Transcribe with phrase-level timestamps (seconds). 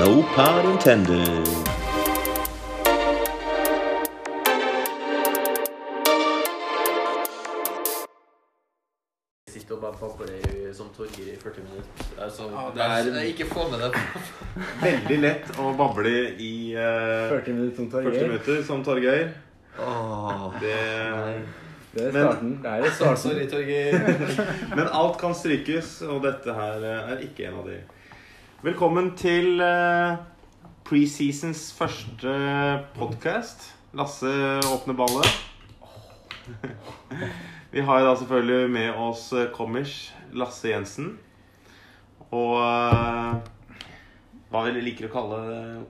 [0.00, 1.46] No pun intended.
[9.50, 9.98] Sitte og bare
[10.76, 12.10] som Torgeir i 40 minutter.
[12.22, 13.90] Altså, Ja, det det er, ikke få med det.
[14.86, 18.28] Veldig lett å bable i eh, 40 minutter som 40 Torgeir.
[18.28, 19.32] minutter som Torgeir.
[19.78, 20.76] Åh, Det,
[21.94, 22.52] Det er Men- starten.
[22.62, 23.16] Det er starten.
[23.16, 23.92] Sorry, Torgeir.
[24.76, 27.80] men alt kan strykes, og dette her eh, er ikke en av de.
[28.60, 30.18] Velkommen til eh,
[30.84, 32.32] preseasons første
[32.92, 33.62] podkast.
[33.96, 34.28] Lasse
[34.68, 35.30] åpner ballet.
[37.72, 39.94] Vi har da selvfølgelig med oss eh, Kommers
[40.36, 41.14] Lasse Jensen.
[42.36, 43.32] Og eh,
[44.52, 45.40] hva vil jeg liker å kalle,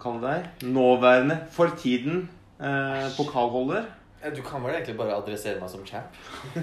[0.06, 0.47] kalle deg?
[0.70, 2.28] Nåværende, for tiden,
[2.62, 3.91] eh, pokalholder.
[4.30, 6.14] Du kan vel egentlig bare adressere meg som champ?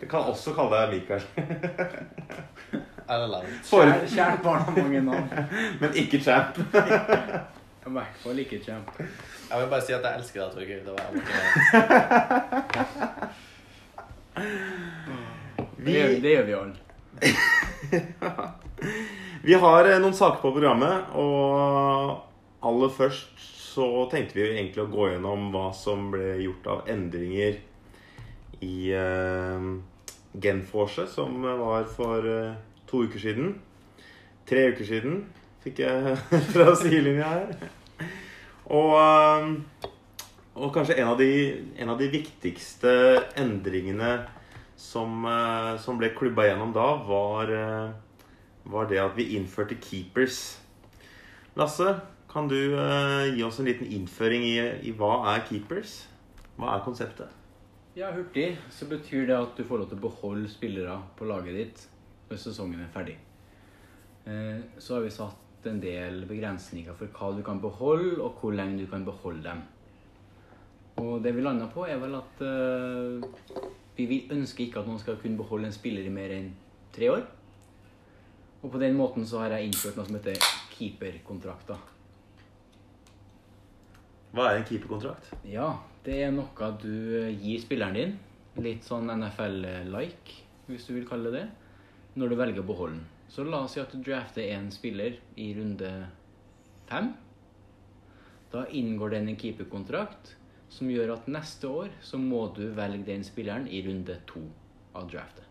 [0.00, 1.12] Jeg kan også kalle deg
[2.70, 3.64] Mikael, Eller langt?
[3.64, 5.28] For, Kjært, kjært barn har mange navn.
[5.80, 6.58] men ikke champ.
[7.88, 8.88] I hvert fall ikke champ.
[9.48, 10.80] Jeg vil bare si at jeg elsker deg, Torgeir.
[10.84, 11.14] Det var jeg
[15.78, 16.76] Det gjør, det gjør vi alle.
[19.48, 22.20] Vi har eh, noen saker på programmet, og
[22.68, 27.60] aller først så tenkte vi egentlig å gå gjennom hva som ble gjort av endringer
[28.66, 29.78] i uh,
[30.34, 33.54] Genforce, som var for eh, to uker siden.
[34.48, 35.22] Tre uker siden,
[35.64, 36.16] fikk jeg
[36.54, 37.70] fra sidelinja her.
[38.68, 39.86] Og, eh,
[40.58, 41.30] og kanskje en av, de,
[41.78, 42.92] en av de viktigste
[43.38, 44.18] endringene
[44.78, 47.96] som, eh, som ble klubba gjennom da, var eh,
[48.68, 50.58] var det at vi innførte keepers.
[51.56, 51.96] Lasse,
[52.30, 56.02] kan du eh, gi oss en liten innføring i, i hva er keepers?
[56.58, 57.37] Hva er konseptet?
[57.96, 61.56] Ja, hurtig så betyr det at du får lov til å beholde spillere på laget
[61.56, 61.86] ditt
[62.28, 63.16] når sesongen er ferdig.
[64.28, 68.52] Eh, Så har vi satt en del begrensninger for hva du kan beholde, og hvor
[68.54, 69.62] lenge du kan beholde dem.
[70.98, 73.26] Og det vi landa på, er vel at eh,
[73.96, 76.52] vi vil ønsker ikke at noen skal kunne beholde en spiller i mer enn
[76.94, 77.26] tre år.
[78.62, 80.38] Og på den måten så har jeg innført noe som heter
[80.74, 81.78] keeperkontrakter.
[84.34, 85.30] Hva er en keeperkontrakt?
[85.48, 85.72] Ja,
[86.06, 88.16] det er noe du eh, gir spilleren din.
[88.62, 91.46] Litt sånn NFL-like, hvis du vil kalle det det.
[92.18, 93.06] Når du velger å beholde den.
[93.28, 95.90] Så la oss si at du drafter en spiller i runde
[96.88, 97.12] fem.
[98.52, 100.34] Da inngår den en keeperkontrakt
[100.72, 104.42] som gjør at neste år så må du velge den spilleren i runde to
[104.96, 105.44] av draftet.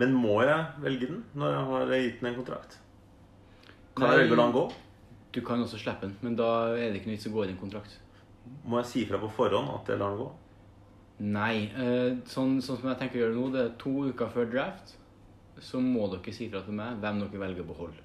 [0.00, 2.78] Men må jeg velge den når jeg har gitt den en kontrakt?
[3.94, 4.10] Kan Nei.
[4.10, 4.64] jeg velge å la den gå?
[5.34, 7.52] Du kan også slippe den, men da er det ikke noe vits å gå inn
[7.52, 7.94] i en kontrakt.
[8.64, 10.30] Må jeg si fra på forhånd at jeg lar den gå?
[11.20, 11.70] Nei.
[11.76, 14.50] eh, Sånn, sånn som jeg tenker å gjøre det nå, det er to uker før
[14.50, 14.96] draft,
[15.60, 18.02] så må dere si fra til meg hvem dere velger å beholde.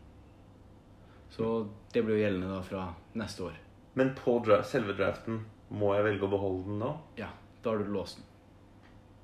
[1.30, 3.58] Så det blir jo gjeldende da fra neste år.
[3.96, 6.94] Men på draft, selve draften, må jeg velge å beholde den da?
[7.18, 7.30] Ja,
[7.64, 8.26] da har du låst den.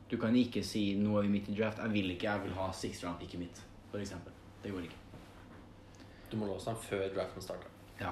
[0.10, 2.54] Du kan ikke si 'nå er vi midt i draft', 'jeg vil ikke, jeg vil
[2.54, 3.62] ha six round ikke mitt',
[3.92, 4.32] for eksempel.
[4.64, 5.02] Det går ikke.
[6.32, 7.68] Du må låse den før draften starter.
[8.00, 8.12] Ja.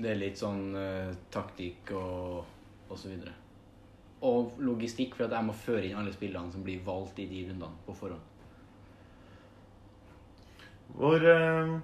[0.00, 2.40] Det er litt sånn uh, taktikk og,
[2.88, 3.34] og så videre.
[4.24, 7.44] Og logistikk, for at jeg må føre inn alle spillene som blir valgt i de
[7.50, 8.26] rundene på forhånd.
[10.96, 11.76] Hvor, uh,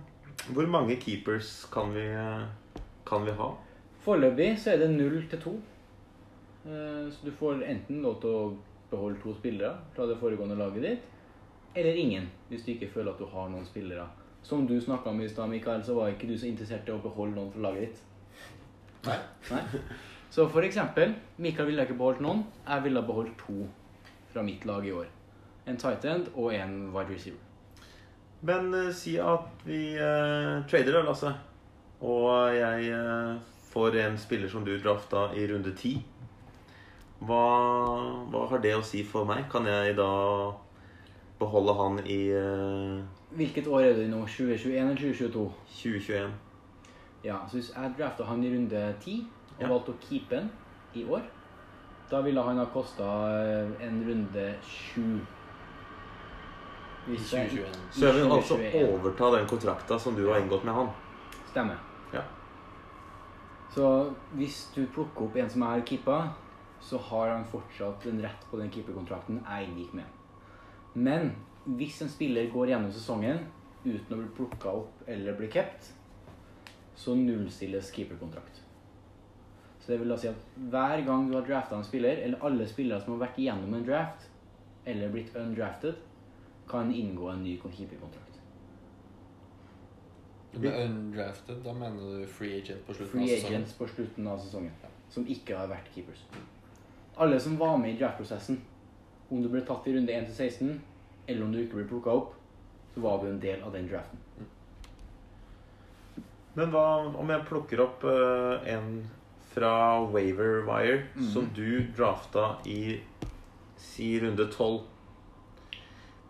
[0.50, 3.52] hvor mange keepers kan vi, uh, kan vi ha?
[4.06, 5.56] Foreløpig så er det null til to.
[6.66, 8.56] Eh, Så du får enten lov til å
[8.90, 11.08] beholde to spillere fra det foregående laget ditt,
[11.74, 14.06] eller ingen, hvis du ikke føler at du har noen spillere.
[14.46, 17.00] Som du snakka om i stad, Mikael, så var ikke du så interessert i å
[17.02, 18.02] beholde noen fra laget ditt.
[19.08, 19.16] Nei.
[19.50, 19.62] Nei.
[20.30, 22.44] Så for eksempel, Mikael ville ikke beholdt noen.
[22.62, 23.66] Jeg ville beholdt to
[24.30, 25.08] fra mitt lag i år.
[25.66, 27.42] En tight end og en wide receiver.
[28.46, 31.32] Men uh, si at vi uh, trader da, Lasse.
[32.06, 33.40] Og jeg uh,
[33.72, 35.96] får en spiller som du drafta i runde ti.
[37.18, 37.42] Hva,
[38.30, 39.48] hva har det å si for meg?
[39.50, 40.12] Kan jeg da
[41.40, 43.00] beholde han i eh,
[43.36, 44.22] Hvilket år er du i nå?
[44.26, 45.52] 2021 eller 2022?
[45.68, 46.30] 2021?
[47.24, 49.68] Ja, så hvis jeg drafta han i runde 10 og Ja.
[49.68, 50.50] valgte å keepe han
[50.94, 51.22] i år,
[52.10, 53.04] da ville han ha kosta
[53.80, 55.20] en runde 7.
[57.06, 57.74] I Hvis jeg- 2021.
[57.90, 58.94] Så jeg vil I altså 2021.
[58.94, 60.88] overta den kontrakta som du har inngått med han.
[61.50, 61.76] Stemmer.
[62.12, 62.22] Ja.
[63.70, 66.28] Så hvis du plukker opp en som jeg har keepa,
[66.80, 70.04] så har han fortsatt en rett på den keeperkontrakten jeg inngikk med.
[70.94, 71.34] Men
[71.66, 73.42] hvis en spiller går gjennom sesongen
[73.84, 75.90] uten å bli plukka opp eller bli kept,
[76.96, 78.62] så nullstilles keeperkontrakt.
[79.80, 82.66] Så det vil da si at hver gang du har drafta en spiller, eller alle
[82.66, 84.28] spillere som har vært gjennom en draft,
[84.86, 86.00] eller blitt undrafted,
[86.66, 88.40] kan inngå en ny keeperkontrakt.
[90.56, 93.46] Med undrafted, da mener du free agent på slutten Free av sesongen?
[93.46, 96.22] Free agents på slutten av sesongen som ikke har vært keepers.
[97.16, 98.58] Alle som var med i draft-prosessen,
[99.30, 100.80] om du ble tatt i runde 1 til 16,
[101.26, 102.34] eller om du ikke blir plukka opp,
[102.94, 104.18] så var du en del av den draften.
[106.56, 106.84] Men hva
[107.20, 108.86] om jeg plukker opp uh, en
[109.52, 109.72] fra
[110.12, 111.30] Waver Wire Mhm.
[111.32, 113.00] som du drafta i
[113.76, 114.80] si runde 12?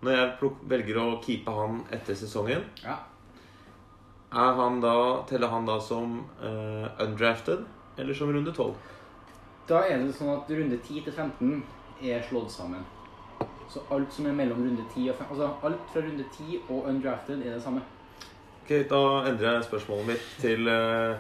[0.03, 2.99] Når jeg pluk velger å keepe han etter sesongen, Ja.
[4.33, 7.65] er han da, teller han da som uh, undrafted
[7.99, 8.75] eller som runde 12?
[9.67, 11.63] Da er det sånn at runde 10 til 15
[12.03, 12.85] er slått sammen.
[13.69, 16.85] Så alt som er mellom runde 10 og 5 Altså alt fra runde 10 og
[16.89, 17.81] undrafted er det samme.
[18.63, 21.17] Ok, Da endrer jeg spørsmålet mitt til eh,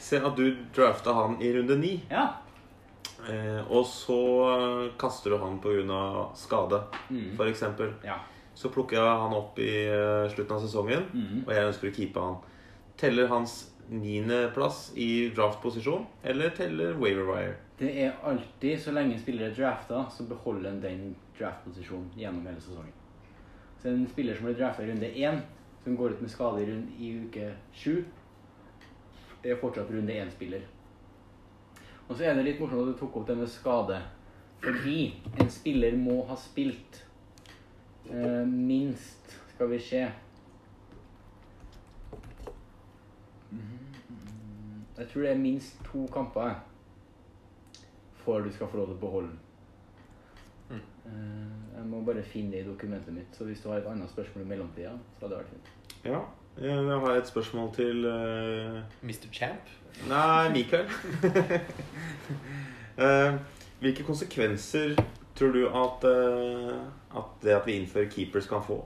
[0.00, 0.44] Se at du
[0.76, 2.26] drafta han i runde 9, Ja.
[3.28, 4.18] eh, og så
[4.98, 6.28] kaster du han pga.
[6.34, 7.36] skade, Mm.
[7.36, 7.62] f.eks.
[8.04, 8.14] Ja.
[8.54, 11.44] Så plukker jeg han opp i eh, slutten av sesongen, mm.
[11.46, 12.36] og jeg ønsker å keepe han.
[12.96, 17.56] Teller hans niendeplass i draftposisjon, eller teller waiver wire?
[17.78, 22.46] Det er alltid, så lenge en spiller er drafta, så beholder en den draftposisjonen gjennom
[22.48, 22.94] hele sesongen.
[23.82, 25.42] Så en spiller som blir drafta i runde 1,
[25.84, 26.62] som går ut med skade
[26.98, 28.04] i, uke 7,
[29.44, 30.64] er fortsatt runde 1-spiller.
[32.08, 33.98] Og så er det litt morsomt at du tok opp det med skade.
[34.62, 35.00] Fordi
[35.40, 37.02] en spiller må ha spilt
[38.08, 40.00] eh, minst Skal vi se
[44.96, 46.54] Jeg tror det er minst to kamper
[48.26, 49.42] for du skal få lov til å beholde den.
[50.70, 50.80] Mm.
[51.06, 53.36] Eh, Jeg må bare finne det i dokumentet mitt.
[53.36, 55.68] Så hvis du har et annet spørsmål i mellomtida, så hadde det vært fint.
[56.08, 56.24] Ja.
[56.56, 58.80] Jeg har et spørsmål til uh...
[59.04, 59.28] Mr.
[59.32, 59.68] Champ?
[60.08, 60.88] Nei, Mikael.
[62.98, 63.36] uh,
[63.82, 64.96] hvilke konsekvenser
[65.36, 68.80] tror du at, uh, at det at vi innfører keepers, kan få?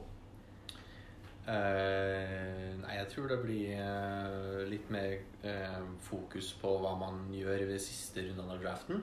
[1.46, 5.16] Uh, nei, jeg tror det blir uh, litt mer
[5.46, 9.00] uh, fokus på hva man gjør ved siste runden av draften.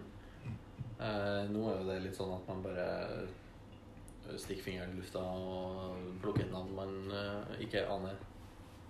[0.98, 2.88] Eh, nå er jo det litt sånn at man bare
[4.36, 8.18] stikker fingeren i lufta og plukker et navn man eh, ikke aner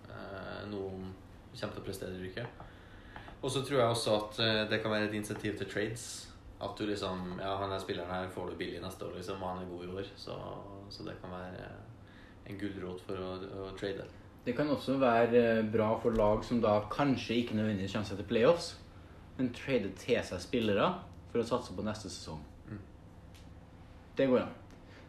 [0.08, 1.10] eh, noe om
[1.58, 2.46] kommer til å prestere eller ikke.
[3.42, 6.08] Og så tror jeg også at eh, det kan være et insentiv til trades.
[6.62, 9.52] At du liksom Ja, han der spilleren her får du billig neste år, liksom, og
[9.52, 10.08] han er god i år.
[10.18, 10.38] Så,
[10.90, 11.68] så det kan være
[12.50, 13.36] en gulrot for å,
[13.68, 14.08] å trade.
[14.46, 18.30] Det kan også være eh, bra for lag som da kanskje ikke nødvendigvis seg til
[18.30, 18.72] playoffs,
[19.38, 20.94] men trader til seg spillere
[21.32, 22.40] for å satse på neste sesong.
[22.70, 22.80] Mm.
[24.18, 24.56] Det går an.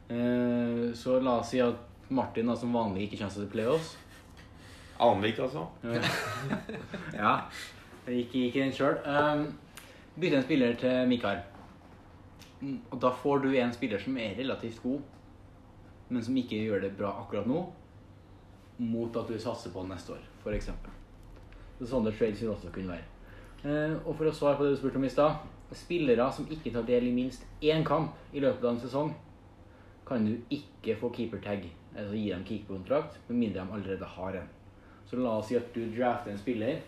[0.09, 1.77] Eh, Så la oss si at
[2.11, 3.97] Martin da, som vanlig ikke kommer seg til playoffs.
[5.01, 5.67] Anvik, altså?
[7.15, 7.35] ja.
[8.09, 8.97] Jeg gikk, gikk i den sjøl.
[9.05, 9.43] Um,
[10.19, 11.43] bytte en spiller til Mikael.
[12.63, 15.03] Mm, Og da får du en spiller som er relativt god,
[16.09, 17.61] men som ikke gjør det bra akkurat nå,
[18.81, 20.71] mot at du satser på neste år, f.eks.
[21.85, 23.05] Sånne trades vil også kunne være.
[23.69, 25.37] Eh, og for å svare på det du spurte om i stad
[25.77, 29.11] Spillere som ikke tar del i minst én kamp i løpet av en sesong,
[30.09, 34.49] kan du ikke få keepertag, altså gi dem keeperkontrakt, med mindre de allerede har en.
[35.11, 36.81] Så la oss si at du drafter en spiller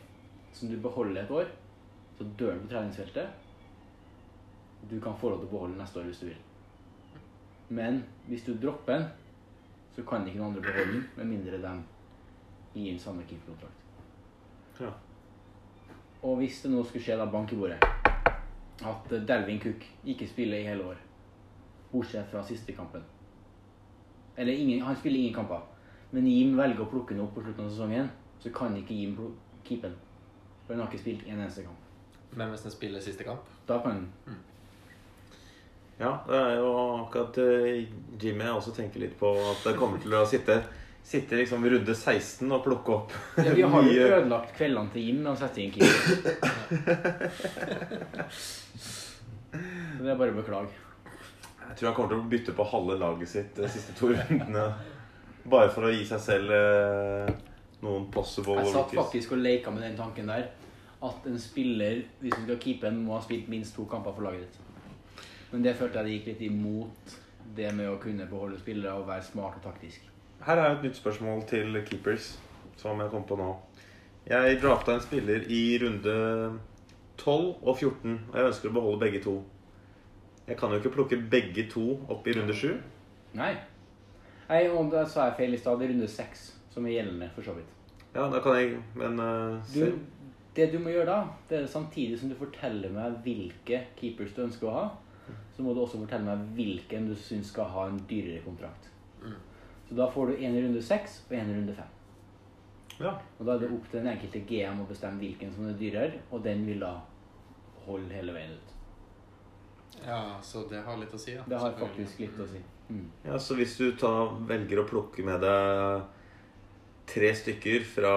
[0.56, 1.52] som du beholder et år,
[2.18, 3.28] så dør han på treningsfeltet.
[4.90, 6.40] Du kan få lov til å beholde neste år hvis du vil.
[7.68, 9.08] Men hvis du dropper den,
[9.94, 11.76] så kan ikke noen andre beholde den, med mindre de
[12.74, 13.76] gir den samme keeperkontrakt.
[14.80, 14.92] Ja.
[16.22, 17.99] Og hvis det nå skulle skje da bank i bordet,
[18.86, 21.00] at Delvin Cook ikke spiller i hele år,
[21.92, 23.02] bortsett fra siste kampen.
[24.36, 25.60] Eller ingen, han spiller ingen kamper,
[26.10, 28.10] men Jim velger å plukke den opp på slutten av sesongen,
[28.40, 29.16] så kan ikke Jim
[29.64, 29.98] keepe den.
[30.64, 31.88] For han har ikke spilt en eneste kamp.
[32.32, 33.46] Men hvis den spiller siste kamp?
[33.68, 34.38] Da kan han
[36.00, 36.68] Ja, det er jo
[37.02, 37.88] akkurat eh,
[38.22, 40.62] Jimmy jeg også tenker litt på at det kommer til å sitte
[41.04, 45.08] Sitte liksom ved runde 16 og plukke opp ja, Vi har jo ødelagt kveldene til
[45.08, 45.96] Jim med å sette inn keeper.
[48.80, 50.72] Så det er bare å beklage.
[51.70, 54.64] Jeg tror han kommer til å bytte på halve laget sitt de siste to rundene.
[55.50, 57.30] Bare for å gi seg selv eh,
[57.84, 60.50] noen possible Jeg satt faktisk og leka med den tanken der.
[61.00, 64.26] At en spiller, hvis du skal keepe en, må ha spilt minst to kamper for
[64.28, 65.26] laget ditt.
[65.50, 67.14] Men det følte jeg det gikk litt imot
[67.56, 70.04] det med å kunne beholde spillere og være smart og taktisk.
[70.46, 72.32] Her er et nytt spørsmål til keepers,
[72.80, 73.50] som jeg kom på nå.
[74.26, 76.14] Jeg drafta en spiller i runde
[77.18, 79.34] 12 og 14, og jeg ønsker å beholde begge to.
[80.46, 82.72] Jeg kan jo ikke plukke begge to opp i runde 7.
[83.36, 83.52] Nei.
[84.48, 85.76] Nei, og da sa jeg feil i stad.
[85.78, 87.76] Det er runde 6 som er gjeldende, for så vidt.
[88.14, 89.98] Ja, da kan jeg Men uh, Du,
[90.56, 91.18] det du må gjøre da,
[91.50, 94.86] det er samtidig som du forteller meg hvilke keepers du ønsker å ha,
[95.54, 98.88] så må du også fortelle meg hvilken du syns skal ha en dyrere kontrakt.
[99.90, 101.96] Så da får du en i runde seks og en i runde fem.
[103.00, 103.14] Ja.
[103.40, 106.20] Og da er det opp til den enkelte GM å bestemme hvilken som er dyrere,
[106.30, 106.92] og den vil da
[107.86, 108.74] holde hele veien ut.
[110.06, 111.42] Ja, så det har litt å si, ja.
[111.48, 112.60] Det har faktisk litt å si.
[112.90, 113.04] Mm.
[113.24, 116.02] ja, så hvis du tar, velger å plukke med deg
[117.10, 118.14] tre stykker fra,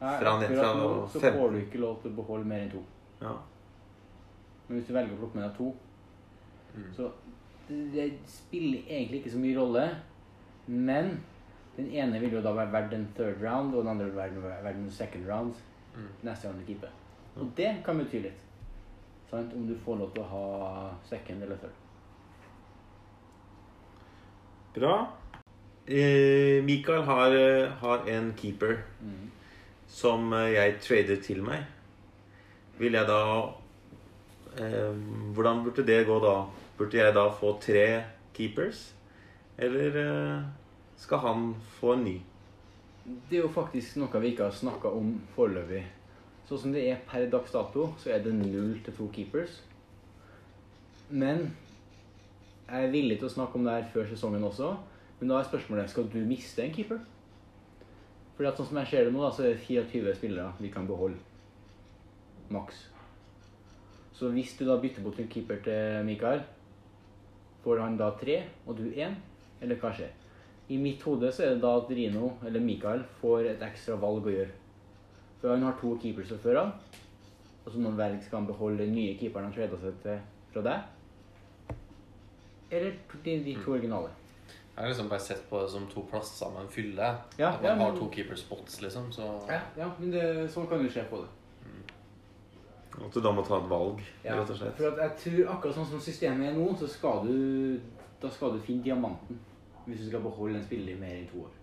[0.00, 2.64] Nei, fra, fra akkurat nå så fem får du ikke lov til å beholde mer
[2.66, 2.82] enn to.
[3.22, 3.34] ja.
[4.68, 5.74] Men hvis du velger å plukke med deg to,
[6.78, 6.90] Mm.
[6.94, 7.06] så
[7.68, 9.84] det, det spiller egentlig ikke så mye rolle.
[10.68, 11.20] Men
[11.76, 14.62] den ene vil jo da være verdt en third round, og den andre vil være
[14.64, 15.54] verdt en second round
[15.96, 16.08] Mm.
[16.22, 16.88] neste gang du keeper.
[17.36, 18.40] Og det kan bety litt.
[19.30, 19.52] Sant?
[19.54, 21.72] Om du får lov til å ha second eller third.
[24.74, 24.92] Bra.
[25.88, 29.30] Eh, Mikael har, eh, har en keeper Mm.
[29.86, 31.64] som eh, jeg trader til meg.
[32.78, 33.48] Vil jeg da
[34.58, 34.94] eh,
[35.34, 36.46] Hvordan burde det gå da?
[36.78, 38.94] Burde jeg da få tre keepers?
[39.58, 40.42] Eller eh,
[40.96, 42.16] skal han få en ny?
[43.04, 45.82] Det er jo faktisk noe vi ikke har snakka om foreløpig.
[46.48, 49.60] Sånn som det er per dags dato, så er det null til to keepers.
[51.08, 51.48] Men
[52.68, 54.74] jeg er villig til å snakke om det her før sesongen også.
[55.18, 57.00] Men da er spørsmålet skal du miste en keeper.
[58.36, 60.70] Fordi at sånn som jeg ser det nå, da, så er det 24 spillere vi
[60.70, 61.18] kan beholde.
[62.54, 62.84] Maks.
[64.14, 66.44] Så hvis du da bytter bort en keeper til Mikael,
[67.64, 69.16] får han da tre, og du én?
[69.62, 70.10] Eller hva skjer?
[70.68, 74.26] I mitt hode så er det da at Rino, eller Mikael, får et ekstra valg
[74.28, 74.50] å gjøre.
[75.40, 76.72] For han har to keepers fra før av.
[77.64, 80.20] Og så må han velge skal han beholde den nye keeperen han trada seg til
[80.52, 81.74] fra deg.
[82.70, 82.92] Eller
[83.24, 84.10] de, de to originale.
[84.48, 87.16] Jeg har liksom bare sett på det som to plasser man fyller.
[87.38, 89.12] Ja, At man ja, har men- to keeper spots, liksom.
[89.12, 91.28] Så Ja, ja men det, sånn kan du se på det.
[92.98, 94.76] At du da må ta et valg, Ja, rett og slett.
[94.76, 97.80] For at jeg tror akkurat sånn som systemet er nå, så skal du
[98.22, 99.40] da skal du finne diamanten.
[99.86, 101.54] Hvis du skal beholde en spiller i mer enn to år.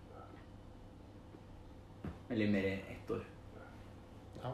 [2.30, 3.24] Eller mer enn ett år.
[4.44, 4.54] ja.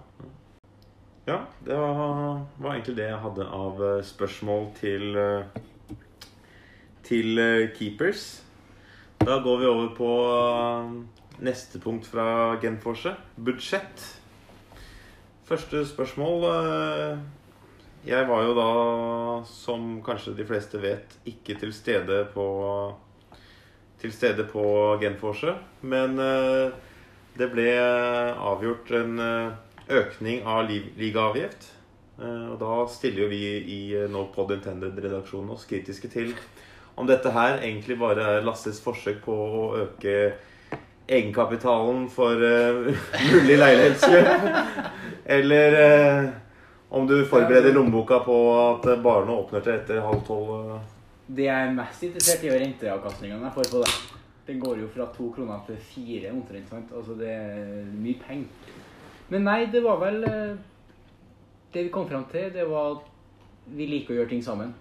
[1.28, 5.60] Ja, det var, var egentlig det jeg hadde av eh, spørsmål til eh,
[7.06, 8.42] til eh, keepers.
[9.22, 10.10] Da går vi over på
[11.46, 13.14] neste punkt fra Genforce.
[13.38, 14.06] Budsjett.
[15.46, 16.48] Første spørsmål
[18.08, 18.70] Jeg var jo da,
[19.46, 22.46] som kanskje de fleste vet, ikke til stede på
[24.02, 24.64] til stede på
[25.02, 25.52] Genforce.
[25.86, 26.72] Men eh,
[27.38, 27.68] det ble
[28.42, 29.52] avgjort en eh,
[30.00, 31.68] økning av li- ligaavgift.
[32.18, 36.34] Eh, Og da stiller jo vi i No Pod Intended-redaksjonen oss kritiske til
[36.98, 40.34] om dette her egentlig bare er Lasses forsøk på å øke
[41.08, 42.34] egenkapitalen for
[43.32, 44.28] mulig leilighetskjøp.
[45.38, 45.78] Eller
[46.92, 50.50] om du forbereder lommeboka på at barna barene åpner til etter halv tolv.
[50.76, 50.82] eh.
[51.32, 53.94] Det jeg er mest interessert i, er renteavkastningene jeg får på det.
[54.48, 56.68] Det går jo fra to kroner til fire omtrent.
[56.70, 56.92] sant?
[56.92, 58.76] Altså det er mye penger.
[59.32, 60.56] Men nei, det var vel eh,
[61.72, 63.06] Det vi kom fram til, det var at
[63.72, 64.74] vi liker å gjøre ting sammen.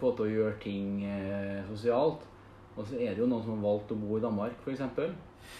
[0.00, 2.24] Få til å gjøre ting eh, sosialt.
[2.74, 4.80] Og så er det jo noen som har valgt å bo i Danmark, f.eks.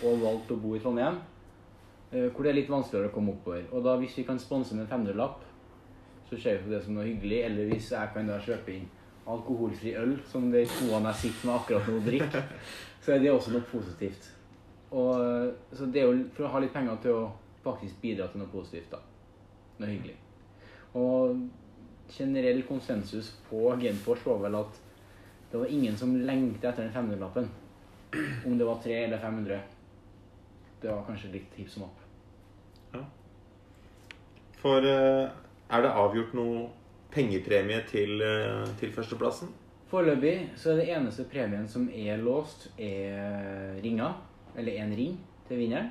[0.03, 1.21] Og valgt å bo i Trondheim.
[2.11, 3.63] eh, Hvor det er litt vanskeligere å komme oppover.
[3.71, 5.44] Og da hvis vi kan sponse med en 500-lapp,
[6.29, 7.41] så ser vi på det som noe hyggelig.
[7.49, 8.87] Eller hvis jeg kan da kjøpe inn
[9.31, 12.47] alkoholfri øl, som de toene jeg sitter med akkurat nå drikker,
[13.05, 14.31] så er det også noe positivt.
[14.95, 17.27] Og, så det er jo for å ha litt penger til å
[17.65, 19.01] faktisk bidra til noe positivt, da.
[19.81, 20.17] Noe hyggelig.
[20.95, 21.41] Og
[22.15, 24.81] generell konsensus på Genfors var vel at
[25.51, 27.49] det var ingen som lengta etter den 500-lappen.
[28.47, 29.61] Om det var 300 eller 500.
[30.83, 32.01] Det var kanskje litt hipp som opp.
[34.65, 35.29] For eh,
[35.75, 36.69] er det avgjort noe
[37.15, 39.53] pengepremie til, eh, til førsteplassen?
[39.91, 44.15] Foreløpig så er det eneste premien som er låst, er ringer.
[44.57, 45.91] Eller en ring til vinneren.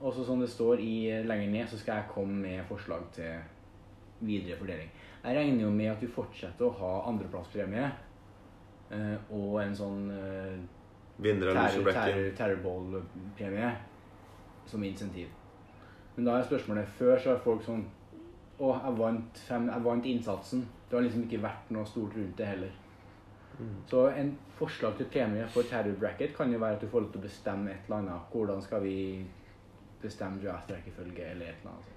[0.00, 3.38] Og så som det står i lenger ned, så skal jeg komme med forslag til
[4.20, 4.90] videre fordeling.
[5.24, 7.86] Jeg regner jo med at vi fortsetter å ha andreplasspremie
[8.90, 10.56] eh, og en sånn eh,
[11.18, 13.70] Vinner av terror, terrorball-premie
[14.68, 15.30] som insentiv.
[16.16, 17.86] Men da er spørsmålet Før så har folk sånn
[18.56, 20.66] Å, jeg vant, fem, jeg vant innsatsen.
[20.88, 22.76] Det har liksom ikke vært noe stort rundt det heller.
[23.88, 27.12] Så en forslag til premie for terror bracket kan jo være at du får lov
[27.14, 28.26] til å bestemme et eller annet.
[28.32, 28.96] Hvordan skal vi
[30.02, 31.88] bestemme draft-rekkefølge eller et eller annet.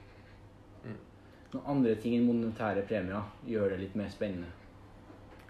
[0.84, 0.98] Mm.
[1.54, 4.50] Noen andre ting enn monetære premier gjør det litt mer spennende.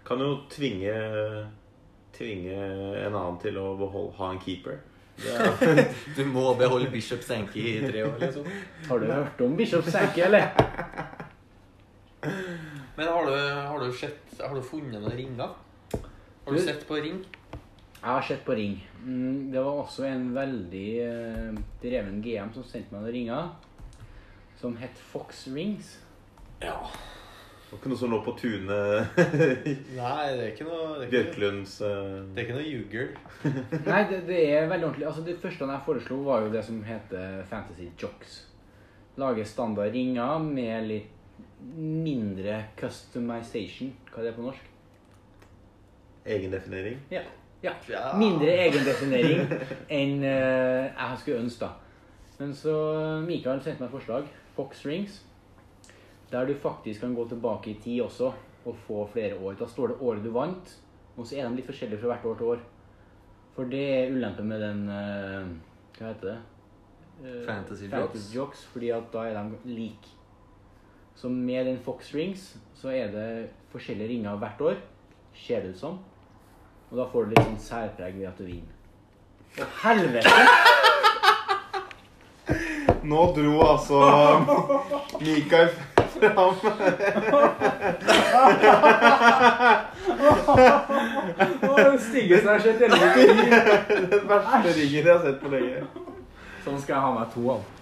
[0.06, 0.94] Kan jo tvinge,
[2.16, 4.80] tvinge en annen til å beholde, ha en keeper.
[5.20, 5.82] Er,
[6.16, 8.48] Du må beholde Bishop Sankey i tre år, liksom.
[8.88, 10.48] Har du hørt om Bishop Sanke, eller?
[13.00, 15.54] Men har du, har du sett Har du funnet noen ringer?
[15.96, 17.22] Har du Du- sett på ring?
[18.00, 18.74] Jeg har sett på ring.
[19.04, 23.50] Mm, Det var også en veldig eh, dreven GM som sendte meg noen ringer.
[24.60, 25.94] Som het Fox Rings.
[26.60, 26.76] Ja.
[27.70, 29.20] Det var ikke noe som lå på tunet
[30.00, 33.12] Nei, det er ikke noe Bjørklunds eh, det er ikke noe jugel.
[33.92, 35.06] Nei, det, det er veldig ordentlig.
[35.12, 38.40] Altså, Det første jeg foreslo, var jo det som heter Fantasy Jocks.
[39.20, 41.16] Lage standard ringer med litt
[41.76, 43.94] mindre customization.
[44.10, 44.70] Hva er det på norsk?
[46.24, 46.98] egendefinering.
[47.10, 47.22] Ja.
[47.62, 47.72] ja.
[48.18, 49.46] Mindre egendefinering
[50.00, 51.72] enn uh, jeg skulle ønske, da.
[52.40, 52.74] Men så
[53.26, 54.28] Mikael sendte meg et forslag.
[54.56, 55.20] Fox Rings.
[56.30, 58.30] Der du faktisk kan gå tilbake i tid også
[58.68, 59.56] og få flere år.
[59.58, 60.76] Da står det året du vant,
[61.16, 62.62] og så er de litt forskjellige fra hvert år til år.
[63.56, 65.50] For det er ulempen med den uh,
[65.98, 66.38] Hva heter det?
[67.20, 67.44] Uh.
[67.44, 67.90] Fantasy
[68.36, 68.64] Jocks.
[68.72, 70.16] Fordi at da er de like.
[71.20, 74.74] Så med den Fox Rings så er det forskjellige ringer hvert år,
[75.36, 75.98] ser det ut som.
[76.90, 78.72] Og da får du litt sånn særpreg ved at du vinner.
[79.60, 80.30] Å, helvete!
[83.10, 84.00] Nå dro altså
[85.20, 85.68] Mikael
[86.20, 86.56] fram
[91.92, 93.28] det styggeste jeg har sett i hele mitt liv.
[94.14, 95.84] den verste ringen jeg har sett på lenge.
[96.64, 97.79] Sånn skal jeg ha meg to av.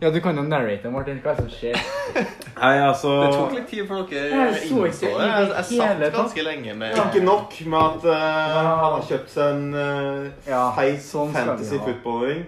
[0.00, 1.18] Ja, du kan jo narrate, Martin.
[1.22, 1.78] Hva er det som skjer?
[2.62, 5.26] Nei, altså Det tok litt tid for dere Jeg så ikke innså det.
[5.26, 9.56] Jeg, jeg satt ganske lenge med Ikke nok med at eh, han har kjøpt seg
[9.56, 12.44] en uh, Ja, feit sånn fantasy footballing,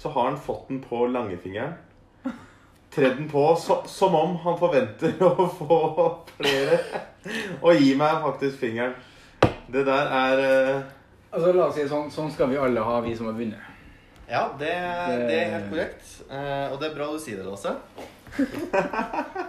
[0.00, 1.76] så har han fått den på langefingeren.
[2.94, 5.78] Tredd den på så, som om han forventer å få
[6.38, 6.80] flere.
[7.60, 8.96] Og gi meg faktisk fingeren.
[9.68, 10.90] Det der er uh...
[11.34, 13.73] Altså, la oss si det sånn, sånn skal vi alle ha, vi som har vunnet.
[14.28, 14.70] Ja, det,
[15.28, 16.04] det er helt korrekt.
[16.30, 17.74] Eh, og det er bra du sier det, Lasse.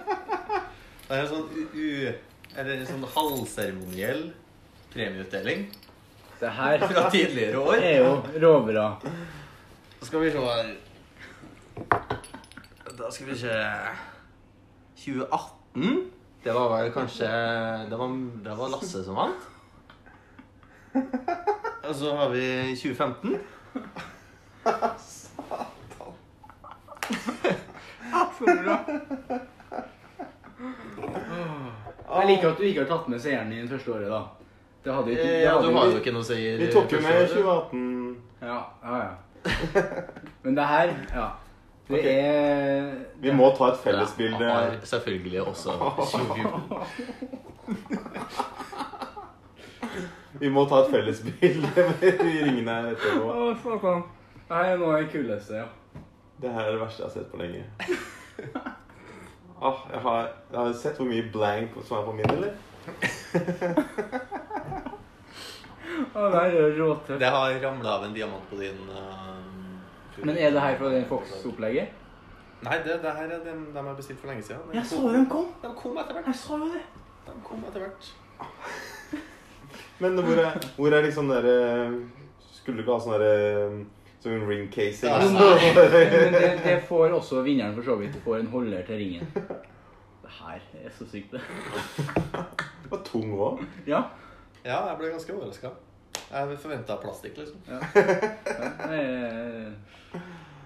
[1.05, 1.63] Det er en sånn u...
[1.77, 1.89] u
[2.55, 4.24] eller en sånn halvseremoniell
[4.94, 5.65] premieutdeling
[6.39, 7.75] Det her fra tidligere år.
[7.77, 8.86] er jo råbra.
[10.00, 10.72] Så skal vi se her
[12.97, 13.54] Da skal vi se
[15.04, 16.10] 2018.
[16.45, 17.30] Det var vel kanskje
[17.91, 19.45] Det var, det var Lasse som vant.
[21.86, 22.45] Og så har vi
[22.82, 23.38] 2015.
[28.38, 28.78] Så bra.
[32.15, 34.21] Jeg liker at du ikke har tatt med seieren i det første året, da.
[34.86, 36.58] Det hadde ikke det Ja, hadde du har jo ikke- noe seier.
[36.62, 37.30] Vi tok jo med året.
[37.30, 39.12] 2018 Ja, ja, ja.
[40.43, 41.28] Men det her, ja.
[41.88, 42.06] Det Ok.
[42.06, 44.45] er Vi må ta et fellesbilde.
[44.51, 46.62] har selvfølgelig også 2014.
[50.39, 53.32] Vi må ta et fellesbilde med de ringene etterpå.
[53.32, 54.04] Å, satan.
[54.49, 56.01] Det nå er det kuleste, ja.
[56.41, 57.63] Det her er det verste jeg har sett på lenge.
[59.55, 62.51] Ah, jeg, har, jeg har sett hvor mye blank som er på min, eller?
[66.15, 67.19] ah, det her er råtøft.
[67.21, 69.39] Det har ramla av en diamant på din uh,
[70.19, 71.95] Men er det her fra den Fox-opplegget?
[72.67, 74.62] Nei, det, det her er den de har bestilt for lenge siden.
[74.67, 75.47] De Jeg så den dem kom.
[75.63, 76.27] De kom etter hvert.
[76.27, 76.84] Jeg sa jo det.
[77.25, 78.12] De kom etter hvert.
[80.03, 81.55] Men hvor er, hvor er liksom dere
[82.43, 83.86] Skulle du ikke ha sånn derre
[84.25, 85.11] Sånn ring casing?
[85.11, 88.15] Ja, Men det, det får også vinneren for så vidt.
[88.25, 89.27] Får en holder til ringen.
[89.35, 91.41] Det her er så sykt, det.
[92.85, 93.61] Det var tung òg.
[93.89, 93.99] Ja.
[94.65, 95.71] Ja, jeg ble ganske overraska.
[96.25, 97.61] Jeg forventa plastikk, liksom.
[97.69, 97.79] ja.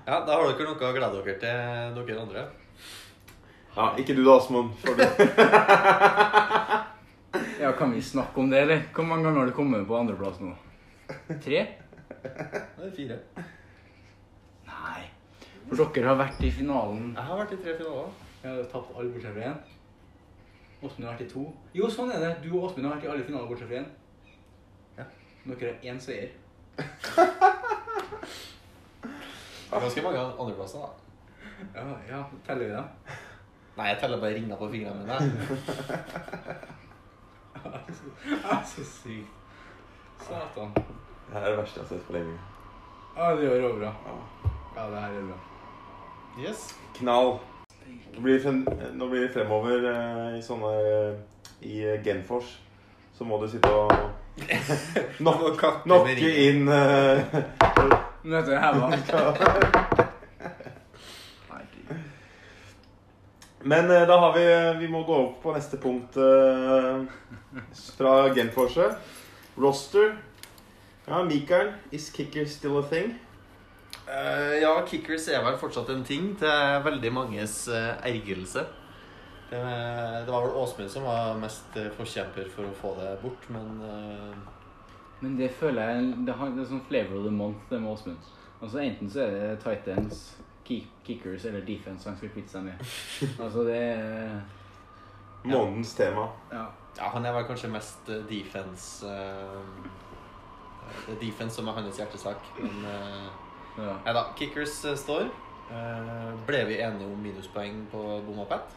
[0.10, 2.42] Ja, Da har dere noe å glede dere til, dere andre.
[3.76, 4.72] Ja, ikke du da, Asmund.
[7.60, 8.82] Ja, Kan vi snakke om det, eller?
[8.96, 10.56] Hvor mange ganger har du kommet på andreplass nå?
[11.44, 11.62] Tre?
[12.10, 13.18] Det er fire.
[14.68, 15.02] Nei.
[15.70, 17.12] For dere har vært i finalen.
[17.16, 18.10] Jeg har vært i tre finaler.
[18.44, 19.58] Jeg har tapt alle bortsett fra én.
[20.80, 21.44] Åsmund har vært i to.
[21.76, 22.32] Jo, sånn er det.
[22.44, 23.90] Du og Åsmund har vært i alle finaler bortsett fra én.
[24.98, 25.06] Ja.
[25.50, 26.30] Dere har én seier.
[29.70, 30.90] Ganske mange andreplasser, da.
[31.76, 32.88] Ja, ja, teller vi dem?
[33.78, 35.18] Nei, jeg teller bare ringer på fingrene mine.
[37.60, 39.28] Ah, så sykt.
[40.24, 40.72] Satan.
[41.30, 42.38] Det her er det verste jeg har sett på lenge.
[43.18, 43.92] Ja, det gjør det bra.
[44.76, 45.38] Ja, det her er bra.
[46.40, 46.64] Yes.
[46.98, 47.36] Knall.
[48.16, 48.64] Nå blir frem,
[48.94, 50.72] nå blir det fremover eh, i sånne
[51.66, 52.58] I eh, Genfors
[53.18, 53.92] så må du sitte og
[55.28, 57.34] nok, nokke inn eh,
[58.24, 58.78] dette er.
[63.68, 64.46] Men eh, da har vi
[64.86, 67.04] Vi må gå opp på neste punkt eh,
[67.98, 68.96] fra Genforset.
[69.60, 70.16] Roster.
[71.10, 71.74] Ja, Mikael.
[71.92, 73.16] Is kicker still a thing?
[74.06, 78.62] Uh, ja, kickers er vel fortsatt en ting til veldig manges uh, ergrelse.
[79.50, 83.48] Det, det var vel Åsmund som var mest eh, forkjemper for å få det bort,
[83.50, 84.36] men uh...
[85.20, 87.90] Men det føler jeg Det, har, det er sånn flavor of the month, det med
[87.96, 88.30] Åsmund.
[88.60, 90.22] Altså Enten så er det Titans,
[90.68, 92.86] kick, kickers eller defense han skal kvitte seg med.
[93.48, 94.38] Altså det er
[95.48, 96.30] Månedens tema.
[96.54, 96.68] Ja.
[97.00, 99.10] Ja, han er vel kanskje mest defense
[101.06, 102.50] Det er defense som er hans hjertesak.
[102.60, 103.30] Men eh,
[103.78, 103.94] ja.
[104.06, 104.26] nei da.
[104.40, 105.30] Kickers eh, står.
[105.70, 108.76] Eh, ble vi enige om minuspoeng på bomma og pett?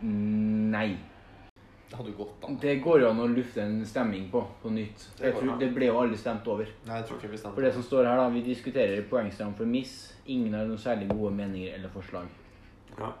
[0.00, 0.88] Mm, Nei.
[1.88, 2.56] Det hadde jo gått an.
[2.62, 5.04] Det går jo an å lufte en stemming på på nytt.
[5.18, 6.70] Det Jeg tror, det ble jo aldri stemt over.
[6.88, 7.54] Nei, jeg tror ikke vi stemte.
[7.54, 10.14] For det som står her, da, vi diskuterer poengstram for miss.
[10.26, 12.30] Ingen har noen særlig gode meninger eller forslag.
[12.98, 13.12] Ja.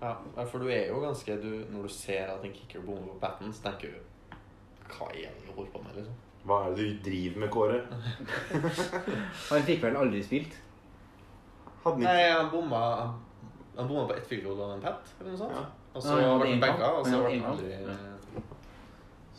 [0.00, 3.10] Ja, ja, for du er jo ganske du, Når du ser at en kicker bommer
[3.12, 4.36] på patten, så tenker du
[4.88, 6.14] Hva er det du holder på med, liksom?
[6.48, 7.80] Hva er det du driver med, Kåre?
[9.50, 10.56] Han fikk vel aldri spilt?
[11.80, 12.80] Hadde han Nei, han bomma
[13.76, 15.56] Han, bomma på ett goal og en pett, eller noe sånt.
[15.56, 15.66] Ja.
[15.94, 17.70] Og så Ja, ja, ble han benka, og så ble han aldri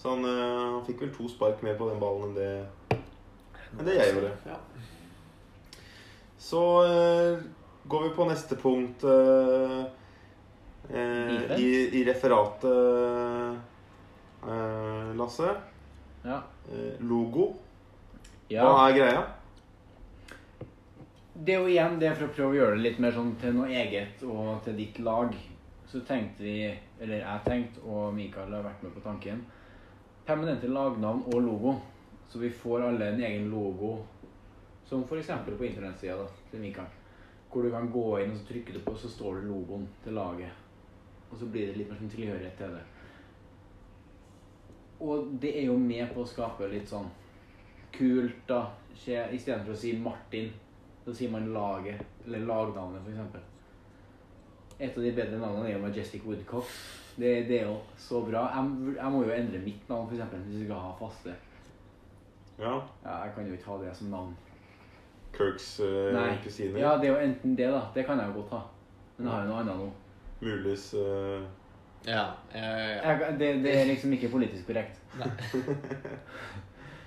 [0.01, 2.51] Så han, eh, han fikk vel to spark mer på den ballen enn det
[3.71, 4.31] enn det jeg gjorde.
[4.49, 4.57] Ja.
[6.41, 7.43] Så eh,
[7.87, 9.83] går vi på neste punkt uh,
[10.91, 13.61] uh, i, i referatet,
[14.43, 15.53] uh, Lasse.
[16.23, 16.41] Ja.
[16.71, 17.53] Eh, logo.
[18.47, 18.65] ja.
[18.65, 19.21] Hva er greia?
[21.33, 23.55] Det er jo igjen det for å prøve å gjøre det litt mer sånn til
[23.55, 25.33] noe eget og til ditt lag.
[25.89, 26.69] Så tenkte vi,
[27.01, 29.41] eller jeg tenkte, og Mikael har vært med på tanken,
[30.27, 31.73] permanente lagnavn og logo.
[32.31, 33.97] Så vi får alle en egen logo,
[34.87, 35.31] som f.eks.
[35.47, 36.87] på internettsida til Mikael.
[37.51, 40.15] Hvor du kan gå inn og så trykker du på, så står det logoen til
[40.15, 40.53] laget.
[41.31, 42.85] Og så blir det litt mer sånn tilhørighet til det.
[45.01, 47.09] Og det er jo med på å skape litt sånn
[47.95, 48.63] kult, da.
[48.93, 50.51] Istedenfor å si Martin,
[51.05, 53.47] så sier man laget, eller lagnavnet, f.eks.
[54.81, 56.69] Et av de bedre navnene er jo Majestic Woodcock.
[57.15, 58.47] Det, det er jo så bra.
[58.55, 61.35] Jeg, jeg må jo endre mitt navn, f.eks., hvis jeg skal ha faste.
[62.61, 62.77] Ja.
[63.03, 64.37] Ja, jeg kan jo ikke ha det som navn.
[65.35, 66.35] Kirks uh, Nei.
[66.43, 66.79] kusine?
[66.79, 67.81] Ja, det er jo enten det, da.
[67.95, 68.61] Det kan jeg jo godt ha.
[69.17, 69.89] Men jeg har jo noe annet nå.
[70.41, 71.43] Muligens eh,
[72.07, 73.11] Ja, ja, ja.
[73.11, 75.01] Jeg, det, det er liksom ikke politisk korrekt.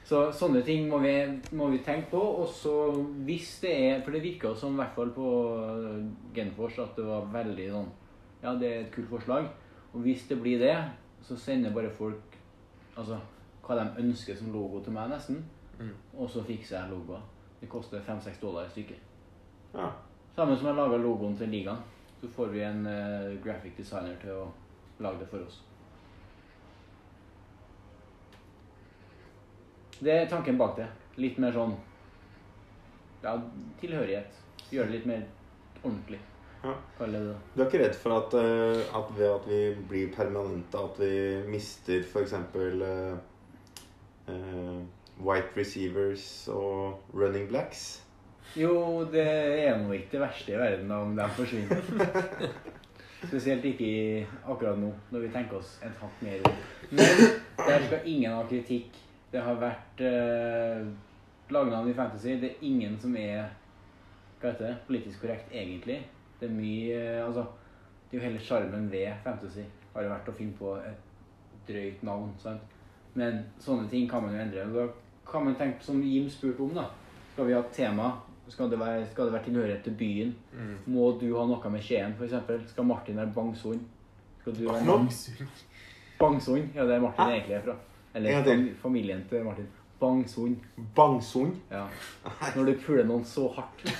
[0.04, 1.14] Så sånne ting må vi,
[1.56, 2.20] må vi tenke på.
[2.20, 2.74] Og så
[3.24, 5.28] hvis det er For det virka som, i hvert fall på
[6.36, 7.92] Genfors, at det var veldig sånn
[8.44, 9.48] Ja, det er et kult forslag.
[9.94, 10.76] Og hvis det blir det,
[11.24, 12.36] så sender bare folk
[12.98, 13.16] altså
[13.64, 15.38] hva de ønsker som logo til meg, nesten.
[15.78, 15.94] Mm.
[16.20, 17.22] Og så fikser jeg logoer.
[17.60, 19.00] Det koster fem-seks dollar stykket.
[19.72, 19.88] Ja.
[20.36, 21.80] Samme som jeg laga logoen til ligaen.
[22.20, 24.44] Så får vi en uh, graphic designer til å
[24.98, 25.62] lage det for oss.
[29.98, 30.86] Det er tanken bak det.
[31.22, 31.74] Litt mer sånn
[33.24, 33.34] ja,
[33.80, 34.40] tilhørighet.
[34.70, 35.26] Gjøre det litt mer
[35.82, 36.20] ordentlig.
[36.64, 36.74] Ja.
[36.98, 37.36] Det det.
[37.54, 41.42] Du er ikke redd for at, eh, at ved at vi blir permanente, at vi
[41.52, 42.32] mister f.eks.
[42.54, 43.18] Uh,
[44.32, 44.80] uh,
[45.20, 48.00] white receivers og running blacks?
[48.56, 51.84] Jo, det er nå ikke det verste i verden om de forsvinner.
[53.28, 56.56] Spesielt ikke i, akkurat nå, når vi tenker oss et hakk mer om.
[56.90, 57.24] Men
[57.58, 58.98] der skal ingen ha kritikk.
[59.32, 60.84] Det har vært eh,
[61.50, 62.36] lagnavn i Fantasy.
[62.40, 63.48] Det er ingen som er
[64.40, 66.02] hva heter det, politisk korrekt, egentlig.
[66.40, 67.46] Det er mye Altså,
[68.10, 72.02] det er jo hele sjarmen ved Fantasy har jo vært å finne på et drøyt
[72.06, 72.32] navn.
[72.42, 72.74] sant?
[73.14, 74.66] Men sånne ting kan man jo endre.
[74.74, 76.88] Da kan man tenke, som Jim spurte om, da.
[77.32, 78.10] Skal vi ha tema?
[78.48, 80.34] Skal det være, skal det være tilhørighet til byen?
[80.52, 80.76] Mm.
[80.92, 82.70] Må du ha noe med Skien, f.eks.?
[82.70, 83.80] Skal Martin være Bangsund?
[84.40, 85.48] Skal du være Bangsund?
[86.18, 86.68] Bangsund?
[86.74, 87.30] Ja, det er Martin Hæ?
[87.30, 87.76] egentlig er fra.
[88.14, 89.66] Eller fam familien til Martin.
[90.00, 90.56] Bangsund.
[90.94, 91.56] Bangsund?
[91.70, 91.86] Ja.
[92.56, 93.88] Når du puler noen så hardt.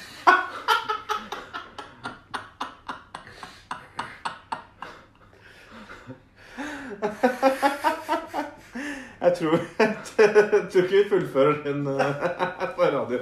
[9.34, 12.20] Jeg tror, jeg tror ikke vi fullfører den eh,
[12.76, 13.18] på radio.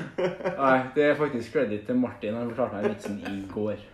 [0.62, 2.34] Nei, det er faktisk credit til Martin.
[2.34, 3.84] Han forklarte meg vitsen i går.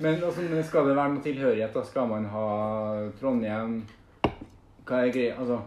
[0.00, 2.46] Men altså, skal det være noe tilhørighet, da skal man ha
[3.20, 3.76] Trondheim
[4.88, 5.36] Hva er greia?
[5.36, 5.60] Altså,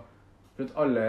[0.58, 1.06] for alle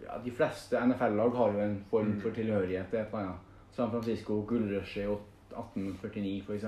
[0.00, 3.44] ja, De fleste NFL-lag har jo en form for tilhørighet til et eller annet.
[3.76, 5.12] San Francisco, gullrushet i
[5.52, 6.64] 1849 f.eks.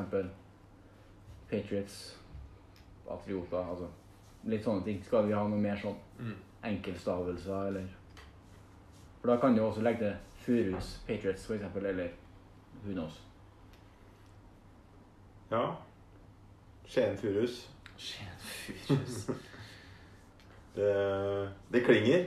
[1.48, 2.17] Patriots,
[3.09, 3.88] patrioter altså
[4.49, 5.01] Litt sånne ting.
[5.05, 6.35] Skal vi ha noe mer sånn Mm.
[6.64, 7.87] enkeltstavelser, eller
[9.21, 12.09] For da kan du også legge til Furus, Patriots for eksempel, eller
[12.85, 13.18] who knows.
[15.51, 15.64] Ja.
[16.87, 17.68] Skien Furus.
[17.99, 19.29] Skien Furus.
[20.79, 22.27] Det, det klinger.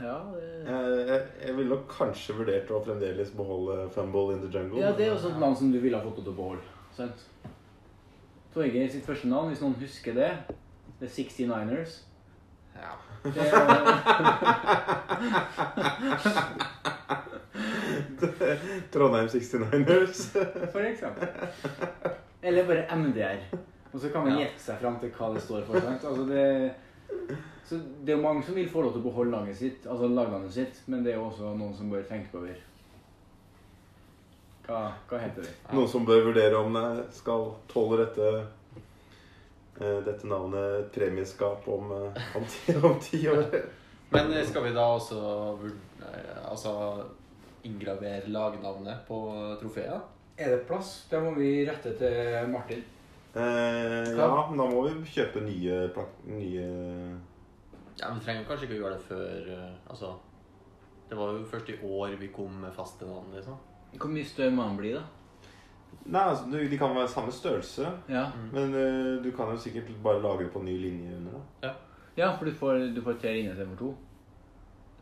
[0.00, 4.48] Ja, det, Jeg, jeg, jeg ville nok kanskje vurdert å fremdeles beholde Fumble in the
[4.50, 4.80] Jungle.
[4.82, 6.62] ja, det er også et navn som du ville ha fått til å beholde.
[6.96, 7.22] Sant?
[8.54, 10.30] Torgeir sitt første navn, hvis noen husker det,
[11.00, 11.96] The 69ers.
[12.74, 12.92] Ja.
[13.24, 13.54] Det er,
[18.92, 20.20] Trondheim 69ers.
[20.72, 21.28] for eksempel.
[22.42, 23.38] Eller bare MDR.
[23.92, 24.38] Og så kan man Ja.
[24.44, 25.74] gjette seg fram til hva det står for.
[25.76, 26.70] Altså det,
[27.64, 30.08] så det er jo mange som vil få lov til å beholde laget sitt, altså
[30.08, 32.54] lagnavnet sitt, men det er jo også noen som bør tenke over
[34.64, 35.52] Hva, hva heter det?
[35.76, 38.28] Noen som bør vurdere om det skal tåle dette
[39.80, 43.44] eh, dette navnet et premieskap om, eh, om, ti, om ti år.
[44.14, 45.20] Men eh, skal vi da også
[46.48, 46.72] altså,
[47.68, 49.20] inngravere lagnavnet på
[49.60, 50.10] trofeet?
[50.38, 50.96] Er det plass?
[51.10, 52.80] Det må vi rette til Martin.
[53.34, 55.84] Eh, ja, men da må vi kjøpe nye,
[56.30, 56.66] nye
[57.98, 59.48] Ja, Vi trenger kanskje ikke å gjøre det før
[59.90, 60.12] Altså
[61.08, 63.58] Det var jo først i år vi kom med faste navn, liksom.
[63.98, 65.02] Hvor mye større må han bli, da?
[66.04, 69.84] Nei, altså, du- De kan være samme størrelse, Ja, men uh, du kan jo sikkert
[70.02, 71.40] bare lage det på ny linje under.
[71.62, 71.72] da.
[72.16, 73.94] ja for du får, du får tre linjer istedenfor to.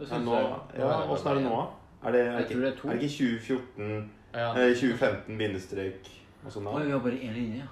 [0.00, 0.35] Ja, nå,
[0.78, 2.09] ja, Åssen er det nå, da?
[2.09, 6.09] Er det, er er er det ikke 2014 Ja, eh, 2015 bindestrek
[6.44, 6.66] og sånn?
[6.66, 7.66] Oi, vi har bare én linje, ja.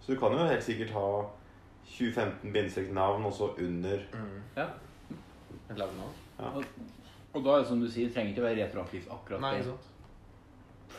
[0.00, 1.04] Så du kan jo helt sikkert ha
[1.86, 4.40] 2015 bindestrek navn og så under mm.
[4.56, 4.66] Ja.
[5.70, 6.64] Et lagnavn.
[7.34, 9.60] Og da er det som du sier, trenger ikke å være retroaktivt akkurat Nei, det.
[9.60, 9.91] ikke sant.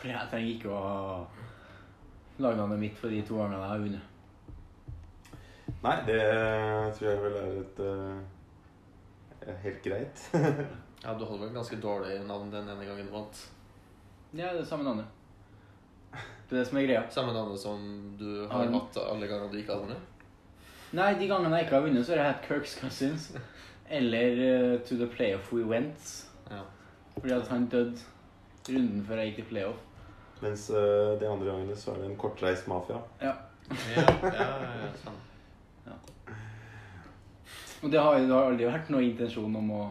[0.04, 1.26] Jeg trenger ikke å
[2.44, 4.10] lage navnet mitt for de to gangene jeg har vunnet.
[5.84, 6.20] Nei, det
[6.96, 10.24] tror jeg vel er et uh, helt greit.
[11.04, 13.40] Ja, du hadde vel ganske dårlig navn den ene gangen du vant.
[14.32, 15.04] Ja, det er samme navnet.
[16.48, 17.02] Det er det som er greia.
[17.12, 17.82] Samme navnet som
[18.16, 18.70] du har Ja.
[18.72, 20.00] hatt alle gangene du ikke har vunnet.
[20.96, 23.26] Nei, de gangene jeg ikke har vunnet, så har jeg hatt Kirks Cousins.
[23.92, 26.08] Eller uh, To the Playoff We Went.
[26.48, 26.62] Ja.
[27.18, 28.00] Fordi at han døde
[28.70, 29.84] runden før jeg gikk til playoff.
[30.42, 32.98] Mens uh, de andre gangene så er det en kortreist mafia.
[33.22, 33.34] Ja,
[33.70, 34.48] ja, ja,
[34.82, 35.20] ja, sånn.
[37.84, 39.82] Og det har, det har aldri vært noen intensjon om å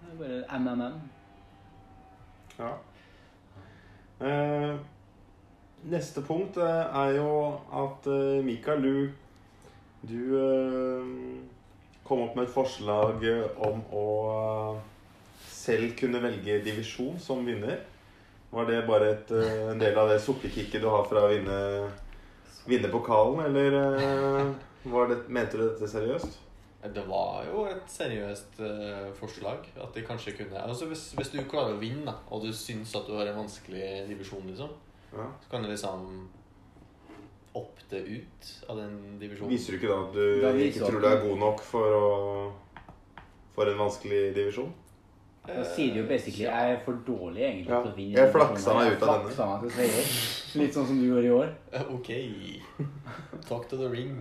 [0.00, 0.94] Det er bare MMM.
[2.56, 2.70] Ja.
[4.22, 4.78] Eh,
[5.92, 7.32] neste punkt eh, er jo
[7.82, 9.10] at eh, Mikael, du,
[10.08, 11.12] du eh,
[12.06, 13.26] kom opp med et forslag
[13.68, 14.06] om å
[15.52, 17.82] selv kunne velge divisjon som vinner.
[18.52, 21.58] Var det bare et, eh, en del av det sukkerkicket du har fra å vinne,
[22.68, 24.50] vinne pokalen, eller eh,
[24.92, 26.36] var det, mente du dette seriøst?
[26.82, 29.68] Det var jo et seriøst eh, forslag.
[29.80, 32.92] At de kanskje kunne Altså hvis, hvis du klarer å vinne, da, og du syns
[32.98, 34.72] at du har en vanskelig divisjon, liksom,
[35.12, 35.28] Ja.
[35.44, 36.28] så kan du liksom
[37.54, 39.52] opte ut av den divisjonen.
[39.52, 42.86] Viser du ikke da at du ikke tror du er god nok for, å,
[43.54, 44.72] for en vanskelig divisjon?
[45.46, 48.18] Da sier du jo basically jeg er for dårlig egentlig Ja, til å vinne.
[48.20, 49.86] jeg flaksa meg ut av denne.
[50.60, 51.48] Litt sånn som du gjorde i år.
[51.72, 52.10] Eh, Ok.
[53.48, 54.20] Talk to the ring.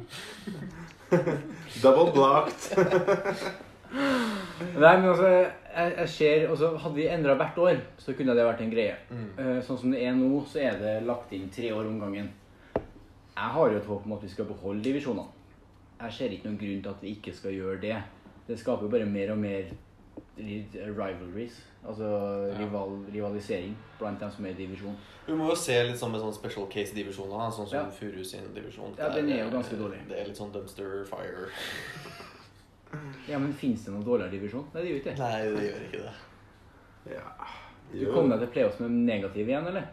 [1.84, 2.72] Double blocked.
[3.92, 8.46] Nei, men altså, jeg, jeg ser altså, Hadde vi endra hvert år, så kunne det
[8.48, 8.96] vært en greie.
[9.12, 9.26] Mm.
[9.38, 12.32] Eh, Sånn som det er nå, så er det lagt inn tre år om gangen.
[13.36, 15.28] Jeg har jo et håp om at vi skal beholde divisjonene.
[16.02, 17.98] Jeg ser ikke noen grunn til at vi ikke skal gjøre det.
[18.48, 19.70] Det skaper jo bare mer og mer
[20.38, 21.62] rivalries.
[21.88, 22.58] Altså Ja.
[22.60, 24.96] rival, rivalisering blant dem som er i divisjon.
[25.28, 27.90] Vi må jo se litt sånn med sånn special case-divisjoner, sånn som Ja.
[27.90, 28.96] Furu sin divisjon.
[28.98, 30.08] Ja, den er jo ganske dårlig.
[30.08, 31.50] Det er litt sånn dumpster fire.
[33.28, 34.66] Ja, men Fins det noen dårligere divisjon?
[34.74, 35.20] Nei, det gjør ikke det.
[35.20, 37.14] Nei, det gjør ikke det.
[37.14, 37.46] Ja.
[37.94, 39.86] Du kom deg til playoffs med negativ igjen, eller?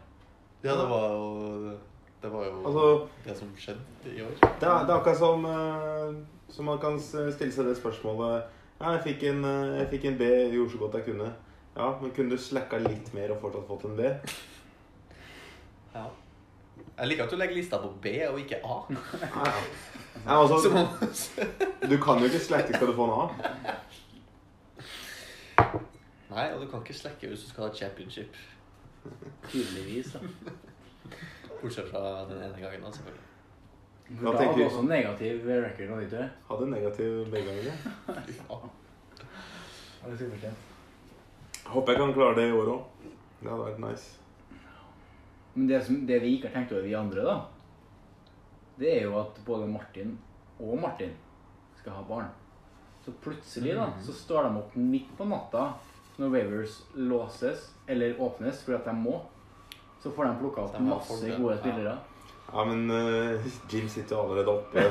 [0.64, 1.78] Ja, det var jo
[2.20, 3.78] Det var jo Altså- det som skjedde
[4.16, 4.34] i år.
[4.58, 6.14] Det er, det er akkurat som, eh,
[6.48, 8.42] som man kan stille seg det spørsmålet
[8.80, 11.28] ja, jeg, fikk en, eh, jeg fikk en B, jeg gjorde så godt jeg kunne.
[11.78, 14.08] Ja, men kunne du slacka litt mer og fortsatt fått en B?
[15.94, 16.02] Ja.
[16.98, 18.74] Jeg liker at du legger lista på B og ikke A.
[18.92, 19.62] Ja, ja.
[20.26, 20.68] Ja, altså,
[21.90, 23.24] du kan jo ikke slacke skal du få en A.
[26.28, 28.36] Nei, og du kan ikke slekke hvis du skal ha championship.
[29.48, 30.12] Tydeligvis.
[30.12, 30.18] da.
[31.62, 33.27] Bortsett fra den ene gangen, da, selvfølgelig.
[34.08, 34.68] Hva da tenker hadde du?
[34.68, 34.82] også
[35.64, 36.28] record, hadde du ikke?
[36.48, 37.76] Hadde negativ begge ganger.
[39.98, 40.66] Ja, det er superkjent.
[41.68, 42.82] Håper jeg kan klare det i år òg.
[43.42, 44.14] Det hadde vært nice.
[45.54, 47.34] Men det, som, det vi ikke har tenkt over, vi andre, da,
[48.78, 50.14] det er jo at både Martin
[50.62, 51.12] og Martin
[51.80, 52.30] skal ha barn.
[53.04, 54.02] Så plutselig da, Mhm.
[54.06, 55.72] så står de opp midt på natta
[56.18, 59.20] når waivers låses eller åpnes fordi at de må.
[60.02, 61.60] Så får de plukka opp masse gode ja.
[61.60, 61.98] spillere.
[62.52, 64.84] Ja, men uh, Jim sitter jo allerede oppe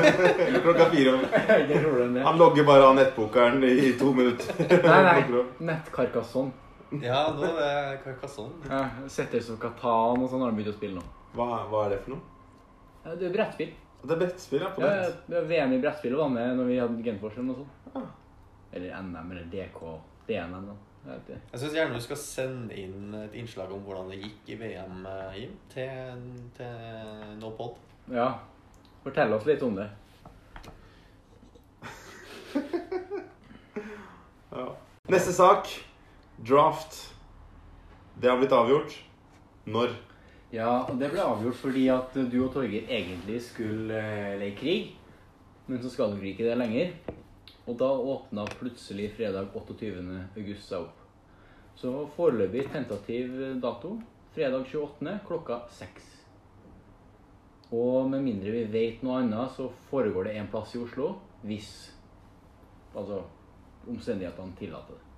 [0.64, 1.12] klokka fire.
[1.14, 2.16] om-.
[2.28, 4.54] Han logger bare av nettbokeren i to minutter.
[4.88, 5.44] Nei, nei.
[5.70, 6.50] Nettkarkasson.
[7.02, 8.66] Ja, nå er det Carcassonne.
[8.70, 11.04] Ja, Setter som Katan og sånn har de begynt å spille nå.
[11.34, 12.22] Hva, hva er det for noe?
[13.04, 13.72] Ja, det er brettspill.
[14.04, 14.68] Det er brettspill, ja.
[14.76, 15.24] På Ja, nett.
[15.32, 17.72] ja, VM i brettspill var med når vi hadde Genforsen og sånn.
[17.96, 18.04] Ja.
[18.74, 19.80] Eller NM eller DK.
[20.28, 20.76] DNM, da.
[21.04, 25.02] Jeg syns gjerne du skal sende inn et innslag om hvordan det gikk i VM,
[25.10, 26.22] eh, Jim, til,
[26.56, 27.76] til NoPod.
[28.14, 28.30] Ja.
[29.04, 29.90] Fortell oss litt om det.
[34.54, 34.68] Ja.
[35.10, 35.66] Neste sak.
[36.46, 36.94] Draft.
[38.22, 38.92] Det har blitt avgjort.
[39.66, 39.96] Når?
[40.54, 44.92] Ja, det ble avgjort fordi at du og Torgeir egentlig skulle eh, leke krig.
[45.66, 46.94] Men så skal dere ikke det lenger.
[47.64, 49.92] Og da åpna plutselig fredag 28.
[50.36, 51.00] august seg opp.
[51.74, 53.96] Så foreløpig tentativ dato
[54.34, 55.18] fredag 28.
[55.26, 56.10] klokka seks.
[57.74, 61.72] Og med mindre vi vet noe annet, så foregår det en plass i Oslo hvis
[62.94, 63.22] altså
[63.90, 65.10] omstendighetene tillater det.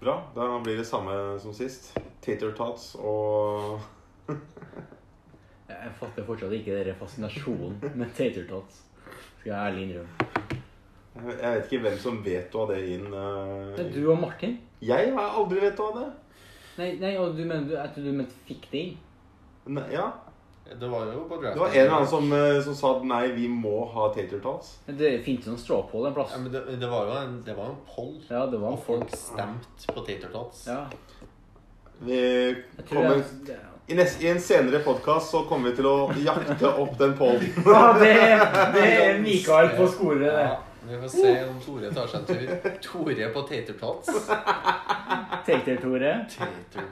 [0.00, 0.16] Bra.
[0.34, 1.92] Da blir det samme som sist.
[2.24, 3.80] Tater tots og
[5.68, 8.82] Jeg fatter fortsatt ikke denne fascinasjonen med tater tots.
[9.44, 10.28] Jeg ærlig innrømme.
[11.14, 13.06] Jeg jeg vet ikke hvem som veto det inn.
[13.14, 14.58] eh, Det er du og Martin?
[14.82, 16.06] Jeg har aldri veto av det.
[16.78, 18.96] Nei, nei og du mener, du, tror du mente fikk det inn?
[19.66, 20.08] Ne ja.
[20.64, 23.26] Det var jo på Det var en eller annen som, eh, som sa at nei,
[23.36, 24.78] vi må ha tater tots.
[24.86, 26.32] Men Det finnes jo noen strawpoll en plass.
[26.32, 28.14] Ja, men det, det var jo en, det var jo en poll.
[28.30, 29.18] Ja, det var Og en folk folk.
[29.20, 30.66] stemte på Tater Tots.
[30.66, 30.86] Ja,
[32.08, 32.56] jeg
[32.88, 35.96] tror kommer, jeg, det, i, nest, I en senere podkast så kommer vi til å
[36.16, 37.50] jakte opp den pollen.
[37.66, 38.14] ja, det,
[38.72, 40.46] det er Mikael på skoret, det.
[40.48, 40.56] Ja,
[40.88, 42.70] vi får se om Tore tar seg en tur.
[42.86, 44.08] Tore på Tater Tots.
[45.46, 46.14] Tater-Tore.
[46.32, 46.88] Tater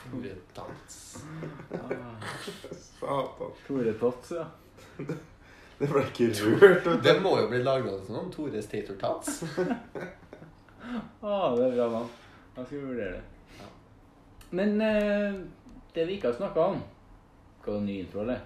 [0.00, 0.98] Tore Tots.
[1.76, 2.26] Ah,
[2.72, 3.54] Satan.
[3.66, 4.48] Tore Tots, ja.
[5.78, 6.88] Det ble ikke rørt.
[7.04, 9.42] Det må jo bli laga noe om Tores Tater Tots.
[11.20, 12.08] Ah, det er bra navn.
[12.56, 13.26] Da skal vi vurdere det.
[14.50, 15.34] Men eh,
[15.98, 16.80] det vi ikke har snakka om
[17.60, 18.40] Skal du ha ny intro, eller?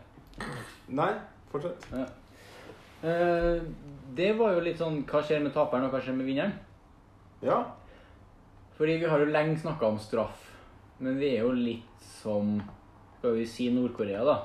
[0.88, 1.12] Nei,
[1.53, 1.87] fortsett.
[1.93, 2.07] Ja.
[3.03, 3.62] Eh,
[4.17, 6.55] det var jo litt sånn Hva skjer med taperen, og hva skjer med vinneren?
[7.43, 7.59] Ja.
[8.79, 10.47] Fordi vi har jo lenge snakka om straff,
[11.03, 12.57] men vi er jo litt som
[13.19, 14.38] Skal vi si Nord-Korea, da.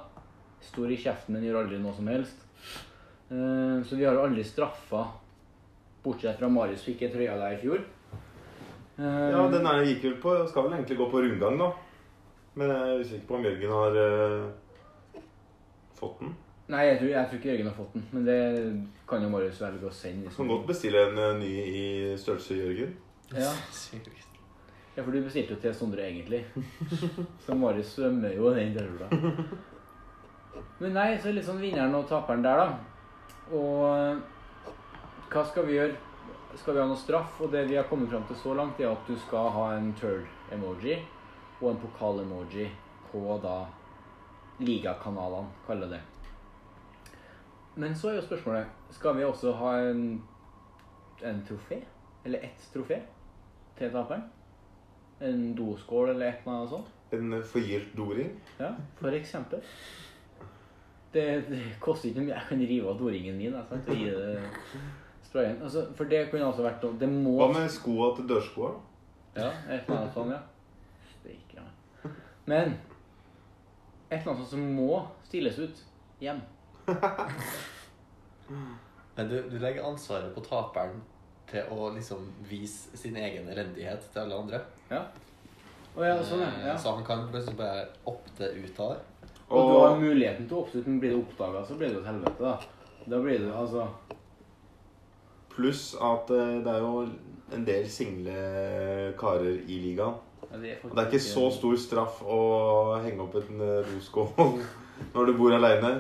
[0.62, 2.44] Stor i kjeften, men gjør aldri noe som helst.
[3.32, 5.06] Eh, Så vi har jo aldri straffa,
[6.04, 7.82] bortsett fra Marius fikk en trøye der i fjor.
[8.98, 11.72] Eh, ja, den er, gikk vel på Skal vel egentlig gå på rundgang, da.
[12.58, 15.20] Men jeg er usikker på om Jørgen har uh,
[15.98, 16.32] fått den.
[16.74, 18.38] Nei, jeg tror, jeg tror ikke Jørgen har fått den, men det
[19.08, 20.32] kan jo Marius velge å sende.
[20.32, 21.84] Du kan godt bestille en uh, ny i
[22.18, 22.96] størrelse, Jørgen.
[23.30, 23.52] Ja.
[24.96, 26.42] ja, for du bestilte jo til Sondre egentlig.
[27.46, 29.12] Så Marius svømmer jo den T-skjorta.
[30.82, 33.54] Men nei, så er litt sånn vinneren og taperen der, da.
[33.54, 34.74] Og eh,
[35.30, 35.94] hva skal vi gjøre?
[36.58, 37.38] Skal vi ha noe straff?
[37.42, 39.92] Og det vi har kommet fram til så langt, er at du skal ha en
[39.98, 40.98] turd-emoji
[41.62, 42.68] og en pokal-emoji
[43.12, 43.58] på da
[44.60, 46.02] ligakanalene, kaller det.
[47.78, 50.24] Men så er jo spørsmålet Skal vi også ha en,
[51.22, 51.84] en trofé?
[52.26, 53.02] Eller ett trofé
[53.78, 54.24] til taperen?
[55.22, 56.94] En doskål eller et eller annet sånt?
[57.14, 58.32] En forgylt doring.
[58.60, 59.62] Ja, for eksempel.
[61.14, 62.34] Det, det koster ikke mye.
[62.34, 63.90] Jeg kan rive av doringen min jeg, sant?
[63.90, 64.42] og gi det
[65.24, 65.62] sprayen.
[65.62, 68.74] Altså, for det kunne altså vært noe Det må Hva med skoa til dørskoa?
[69.38, 70.42] Ja, et eller annet sånt, ja.
[71.28, 72.14] Steike meg.
[72.48, 72.78] Men
[74.08, 75.84] et eller annet som må stilles ut
[76.24, 76.40] hjem.
[79.18, 81.02] Men du, du legger ansvaret på taperen
[81.50, 84.62] til å liksom vise sin egen elendighet til alle andre.
[84.92, 85.02] Ja.
[85.98, 86.52] Å ja, sånn, ja.
[86.70, 86.76] ja.
[86.80, 89.32] Så han kan plutselig bare opte ut av det.
[89.48, 92.04] Og du har muligheten til å oppslutte, men blir det oppdaga, så blir det jo
[92.04, 93.04] et helvete, da.
[93.08, 93.88] Da blir det altså
[95.58, 97.06] Pluss at eh, det er jo
[97.56, 100.20] en del single karer i ligaen.
[100.42, 102.40] Ja, det, er det er ikke så stor straff å
[103.04, 104.30] henge opp en eh, doskål
[105.14, 105.94] når du bor aleine.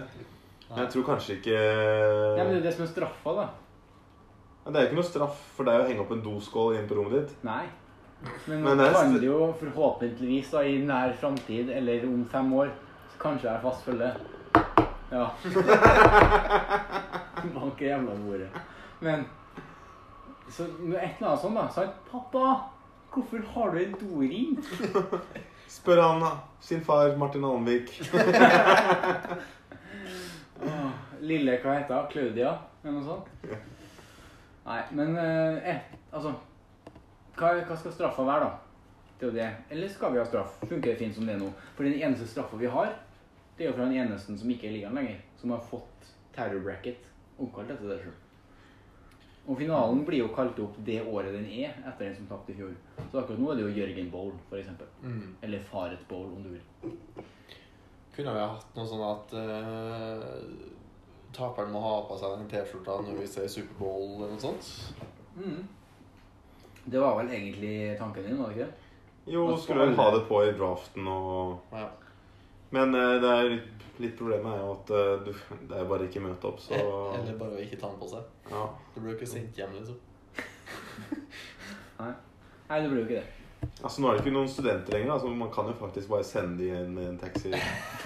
[0.68, 3.48] Men jeg tror kanskje ikke Ja, men det er det som er straffa, da.
[4.66, 6.90] Ja, Det er jo ikke noe straff for deg å henge opp en doskål inn
[6.90, 7.36] på rommet ditt.
[7.48, 7.66] Nei.
[8.48, 12.50] Men, Men nå det kan det jo forhåpentligvis da, i nær framtid, eller om fem
[12.58, 12.74] år,
[13.14, 14.10] så kanskje jeg er fast følge.
[15.12, 15.30] Ja.
[17.56, 18.50] Bank i jævla bordet.
[19.00, 19.28] Men
[20.50, 21.68] så et eller annet sånt, da.
[21.76, 21.96] Sant?
[22.10, 22.56] 'Pappa,
[23.14, 24.58] hvorfor har du en doring?'
[25.78, 26.24] Spør han
[26.64, 27.92] sin far Martin Almvik.
[31.22, 32.08] Lille, hva heter hun?
[32.12, 32.54] Claudia?
[32.84, 33.28] Eller noe sånt?
[34.68, 35.82] Nei, men eh, eh,
[36.12, 36.34] altså
[37.38, 38.52] hva, hva skal straffa være, da?
[39.18, 39.50] Det er jo det.
[39.74, 40.58] Eller skal vi ha straff?
[40.64, 41.50] Funker det fint som det er nå?
[41.76, 42.94] For den eneste straffa vi har,
[43.58, 45.20] det er jo fra den eneste som ikke er i ligaen lenger.
[45.42, 47.04] Som har fått terror bracket.
[47.38, 48.16] Omkalt etter det sjøl.
[49.48, 52.58] Og finalen blir jo kalt opp det året den er, etter den som tapte i
[52.58, 52.74] fjor.
[53.00, 54.74] Så akkurat nå er det jo Jørgen Bowl, f.eks.
[55.04, 55.38] Mm.
[55.48, 56.96] Eller Faret Bowl, om du vil.
[58.16, 60.26] Kunne vi ha hatt noe sånn at uh,
[61.38, 64.72] taperen må ha på seg den T-skjorta når vi ser Superbowl eller noe sånt?
[65.38, 65.64] Mm.
[66.88, 68.84] Det var vel egentlig tanken din, var det ikke det?
[69.28, 71.88] Jo, skulle vel ha det på i draften og Ja.
[72.76, 75.32] Men eh, det er litt, litt problemet er jo at eh, du,
[75.70, 78.28] det er bare ikke møte opp, så Eller bare å ikke ta den på seg.
[78.52, 78.66] ja.
[78.94, 79.98] Du blir jo ikke sendt hjem, liksom.
[82.02, 82.12] Nei.
[82.68, 83.34] Nei, du blir jo ikke det.
[83.82, 86.60] Altså Nå er det ikke noen studenter lenger, altså man kan jo faktisk bare sende
[86.60, 87.50] de igjen med en taxi.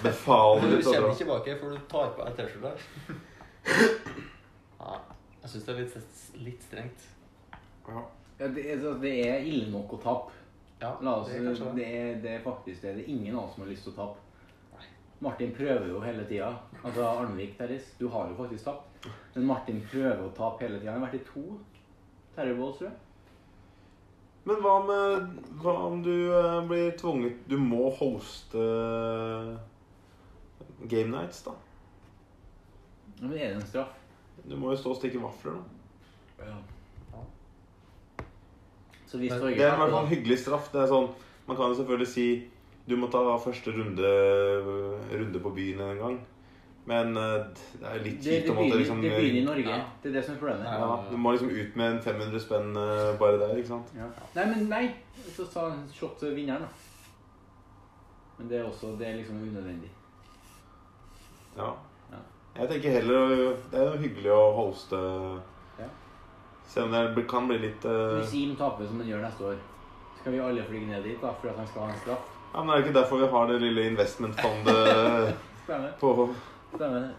[0.04, 2.72] Befale Du litt og kommer ikke tilbake før du tar på deg T-skjorta.
[4.82, 4.96] Ja,
[5.44, 7.04] jeg syns det er litt, litt strengt.
[7.86, 8.00] Ja.
[8.40, 10.34] Ja, det, er, det er ille nok å tape.
[10.82, 11.68] Ja, La oss, det er det.
[11.76, 12.96] det, er, det er faktisk det.
[12.96, 14.21] Det er ingen av oss som har lyst til å tape.
[15.22, 16.50] Martin prøver jo hele tida.
[16.84, 19.06] Altså Arnvik Terris, du har jo faktisk tapt.
[19.34, 20.96] Men Martin prøver å tape hele tida.
[20.96, 21.44] Han har vært i to
[22.34, 22.96] Terribles, tror jeg.
[24.44, 29.52] Men hva med Hva om du eh, blir tvunget Du må hoste eh,
[30.90, 31.54] game nights, da.
[33.20, 33.92] Ja, Men er det en straff?
[34.42, 35.60] Du må jo stå og stikke vafler,
[36.40, 36.48] da.
[36.48, 36.56] Ja.
[39.06, 40.72] Så hvis Torgeir Det er i hvert fall en hyggelig straff.
[40.72, 41.12] Det er sånn,
[41.46, 42.26] Man kan jo selvfølgelig si
[42.88, 44.12] du må ta første runde,
[45.12, 46.20] runde på byen en gang.
[46.84, 47.44] Men eh,
[47.78, 49.74] det er litt kjipt å måtte liksom det begynner i Norge.
[49.76, 49.84] Ja.
[50.02, 50.66] Det er det som er problemet.
[50.66, 50.96] Ja.
[51.12, 53.92] Du må liksom ut med en 500 spenn eh, bare der, ikke sant?
[53.94, 54.08] Ja.
[54.34, 54.82] Nei, men nei.
[55.36, 56.72] Så sa shot vinneren, da.
[58.38, 59.92] Men det er også Det er liksom unødvendig.
[61.54, 61.70] Ja.
[62.10, 62.20] Ja.
[62.56, 63.34] Jeg tenker heller
[63.70, 64.98] Det er jo hyggelig å hoste
[65.78, 65.86] Ja.
[66.66, 68.18] Selv om det kan bli litt uh...
[68.18, 69.60] Hvis Im taper som han gjør neste år,
[70.18, 72.30] skal vi alle fly ned dit da, for at han skal ha en straff?
[72.52, 75.36] Ja, men Er det ikke derfor vi har det lille investmentfondet
[76.00, 76.10] på
[76.74, 77.10] Stemmer det.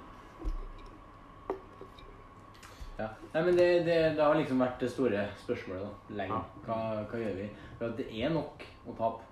[2.99, 3.07] Ja.
[3.34, 6.36] Nei, men det, det, det har liksom vært det store spørsmålet da, lenge.
[6.38, 6.65] Ja.
[6.67, 7.47] Hva, hva gjør vi?
[7.79, 9.29] For at det er nok å tape.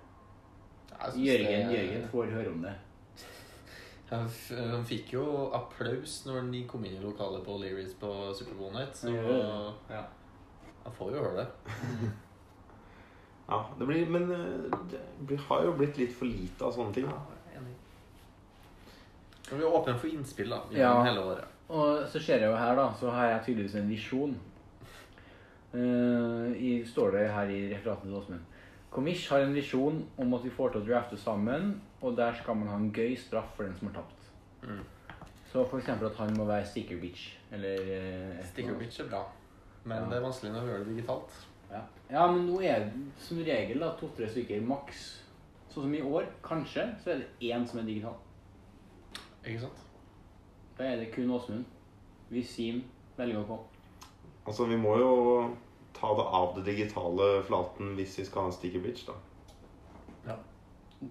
[1.18, 2.74] Jørgen, det- Jørgen får høre om det.
[4.12, 5.22] Han fikk jo
[5.56, 8.98] applaus når de kom inn i lokalet på Learys på Superbowl Night.
[8.98, 9.08] Så.
[9.88, 10.02] Ja.
[10.84, 11.48] han får jo høre det.
[13.48, 14.78] Ja, det blir Men eh,
[15.28, 17.04] det har jo blitt litt for lite av sånne ting.
[17.06, 17.58] Ja, da.
[17.58, 17.74] enig.
[19.48, 21.02] Så vi er åpne for innspill da, gjennom Ja.
[21.10, 21.44] hele året.
[21.72, 24.34] Og så ser jeg jo her, da, så har jeg tydeligvis en visjon.
[25.74, 28.40] Uh, i, står det her i referatet til Åsmund.
[28.92, 32.58] Komish har en visjon om at vi får til å drafte sammen, og der skal
[32.60, 34.26] man ha en gøy straff for den som har tapt.
[34.68, 34.82] Mm.
[35.52, 39.22] Så eksempel at han må være sticker bitch, eller eh, Sticker bitch er bra,
[39.84, 40.10] men Ja.
[40.10, 41.40] det er vanskelig når du gjør det digitalt.
[41.72, 41.80] Ja.
[42.10, 45.06] ja, men nå er det som regel da to-tre stykker maks.
[45.72, 48.18] Sånn som i år, kanskje, så er det én som er digital.
[49.40, 49.80] Ikke sant?
[50.76, 51.64] Da er det kun Åsmund.
[52.32, 52.82] Hvis Sim
[53.16, 54.08] velger å komme.
[54.44, 55.12] Altså, vi må jo
[55.96, 59.16] ta det av det digitale flaten hvis vi skal ha en sticker bitch, da.
[60.28, 60.36] Ja.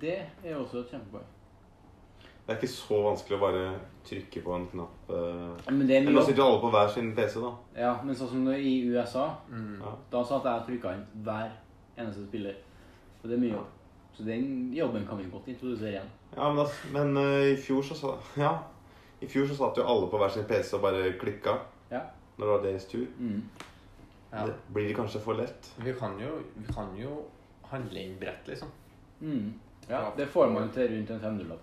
[0.01, 1.29] Det er også et kjempepoeng.
[2.51, 3.65] Det er ikke så vanskelig å bare
[4.03, 5.09] trykke på en knapp.
[5.09, 5.71] eh.
[5.71, 7.51] Men det er Men nå sitter alle på hver sin PC, da.
[7.77, 9.79] Ja, men sånn som i USA, Mm.
[10.11, 11.51] Da satt jeg og trykka inn hver
[11.97, 12.55] eneste spiller.
[13.23, 13.65] Og det er mye jobb.
[14.13, 16.09] Så den jobben kan vi godt introdusere igjen.
[16.35, 18.57] Ja, men, da, men uh, i fjor så sa Ja.
[19.21, 21.57] I fjor så satt jo alle på hver sin PC og bare klikka
[21.91, 22.01] Ja.
[22.37, 23.05] når det var deres tur.
[23.19, 23.41] Mm.
[24.33, 24.45] Ja.
[24.45, 25.71] Det blir det kanskje for lett?
[25.77, 27.25] Vi, kan jo, vi kan jo
[27.71, 28.67] handle inn brett, liksom.
[29.21, 29.53] Mm.
[29.89, 31.59] Ja, det får man til rundt en 500-lapp.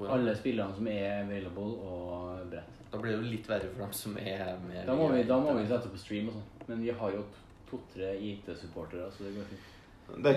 [0.00, 2.78] Alle spillerne som er available og brett.
[2.92, 5.38] Da blir det jo litt verre for dem som er med Da må vi, da
[5.40, 6.48] må vi sette på stream og sånn.
[6.68, 7.22] Men vi har jo
[7.70, 9.68] to-tre IT-supportere, så det går fint.
[10.12, 10.36] Det er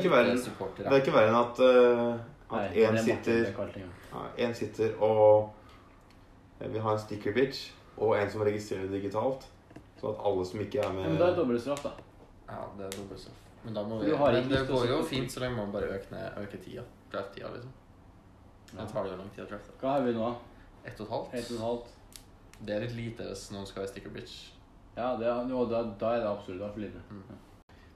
[1.01, 5.49] ikke verre enn at, eh, at én sitter, er ja, en sitter og
[6.61, 9.47] eh, vil ha en sticker bitch, og en som registrerer digitalt.
[9.99, 11.91] Sånn at alle som ikke er Ja, med men da er det dobbel straff, da.
[12.47, 13.41] Ja, det er dobbel straff.
[13.65, 16.39] Men, da må vi, men det går jo fint så lenge man bare øker, ned,
[16.43, 16.83] øker tida.
[17.11, 17.71] Draft-tida, liksom.
[18.75, 19.73] Det tar det jo lang tid å drafte.
[19.79, 20.29] Hva har vi nå?
[20.83, 21.33] Ett og et halvt.
[21.39, 21.91] Ett og et halvt?
[22.65, 24.35] Det er litt lite hvis noen skal være sticker bitch.
[24.95, 27.01] Ja, det er, jo, da, da er det absolutt altfor lite.
[27.11, 27.23] Mm.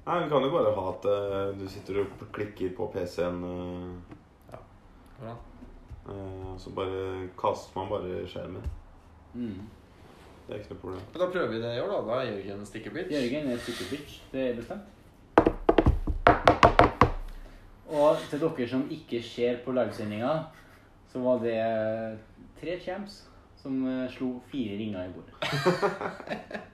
[0.05, 3.43] Nei, vi kan jo bare ha at uh, du sitter og klikker på PC-en,
[4.51, 4.59] Ja.
[5.17, 5.45] Hvordan?
[6.09, 8.63] Uh, så bare kaster man bare skjermen.
[9.33, 9.67] Mm.
[10.47, 11.01] Det er ikke noe problem.
[11.11, 11.99] Men da prøver vi det i år, da.
[12.07, 13.11] Da er Jørgen sticker bitch.
[13.13, 14.21] Jørgen er sticker bitch.
[14.31, 14.95] Det er bestemt.
[17.89, 20.31] Og til dere som ikke ser på livesendinga,
[21.11, 21.57] så var det
[22.59, 23.21] tre champs
[23.59, 25.33] som eh, slo fire ringer i bordet.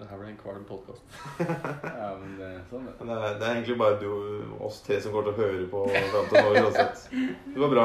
[0.00, 1.02] Det her blir en kvalm podkast.
[2.00, 3.04] Ja, men det, sånn er det.
[3.04, 4.06] Det er, det er egentlig bare du,
[4.64, 7.02] oss tre som går til å høre på fram til nå uansett.
[7.50, 7.84] Det var bra.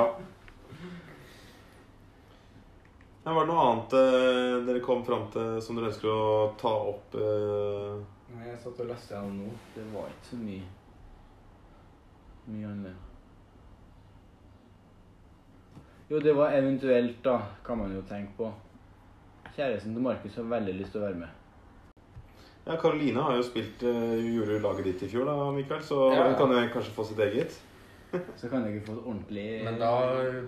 [3.26, 6.24] Ja, var det noe annet eh, dere kom fram til som dere ønsker å
[6.61, 7.18] ta opp?
[7.20, 7.99] eh?
[8.36, 9.51] Nei, Jeg satt og leste gjennom nå.
[9.76, 10.66] Det var ikke så mye
[12.45, 13.04] mye annet.
[16.09, 18.51] Jo, det var eventuelt, da, kan man jo tenke på.
[19.55, 21.27] Kjæresten til Markus har veldig lyst til å være med.
[22.65, 25.81] Ja, Karoline har jo spilt uh, Gjorde laget ditt i fjor, da, Mikael.
[25.85, 26.27] Så Ja.
[26.27, 27.57] hun kan jo kanskje få sitt eget.
[28.39, 29.89] Så kan jeg ikke få et ordentlig Men da,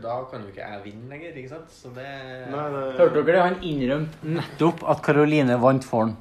[0.02, 1.72] da kan jo ikke jeg vinne lenger, ikke sant?
[1.74, 2.06] Så det
[2.54, 2.84] Nei, nei.
[3.00, 3.42] Hørte dere det?
[3.48, 6.16] Han innrømte nettopp at Karoline vant for han.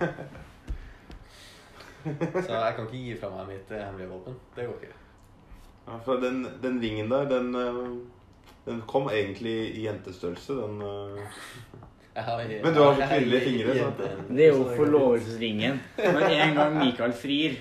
[2.04, 4.34] Så jeg kan ikke gi fra meg mitt eh, hemmelige våpen.
[4.56, 4.96] Det går ikke.
[5.86, 7.78] Ja, for den, den ringen der, den, eh,
[8.64, 10.52] den kom egentlig i jentestørrelse.
[10.56, 11.24] Den eh,
[12.14, 15.80] Jeg Men du har så kvinnelige fingre, så- Det er jo forlovelsesringen.
[15.98, 17.56] Når en gang Mikael frir,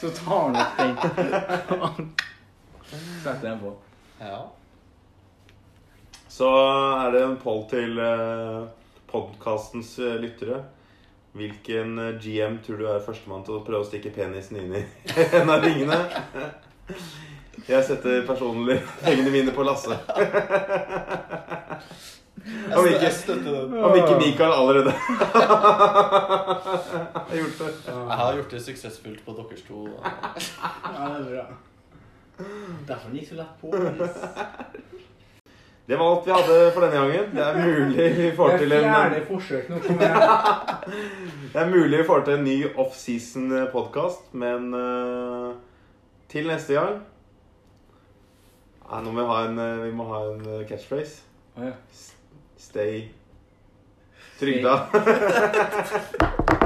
[0.00, 0.78] så tar han opp
[1.98, 2.14] den.
[3.22, 3.74] Setter den på.
[4.20, 4.38] Ja.
[6.28, 6.48] Så
[7.04, 8.66] er det en poll til uh,
[9.10, 10.62] podkastens lyttere.
[11.38, 14.82] Hvilken eh, GM tror du er førstemann til å prøve å stikke penisen inn i
[15.38, 15.98] en av ringene?
[17.68, 19.98] Jeg setter personlig pengene mine på Lasse.
[22.48, 23.10] Om ikke,
[23.84, 24.96] om ikke Mikael allerede har
[27.36, 27.66] gjort det.
[27.86, 29.88] Jeg har gjort det suksessfullt på deres to.
[29.88, 29.94] Ja,
[31.08, 31.44] det er bra.
[32.88, 33.66] Derfor gikk så lett på.
[35.88, 37.26] Det var alt vi hadde for denne gangen.
[37.34, 38.84] Det er mulig vi får til en.
[41.52, 45.50] Det er mulig vi får til en ny off-season-podkast, men eh,
[46.28, 46.94] til neste gang
[48.88, 51.20] Nei, nå må vi ha en, eh, vi må ha en eh, catchphrase.
[51.56, 51.74] Oh, ja.
[52.56, 53.08] Stay
[54.38, 54.88] trygda.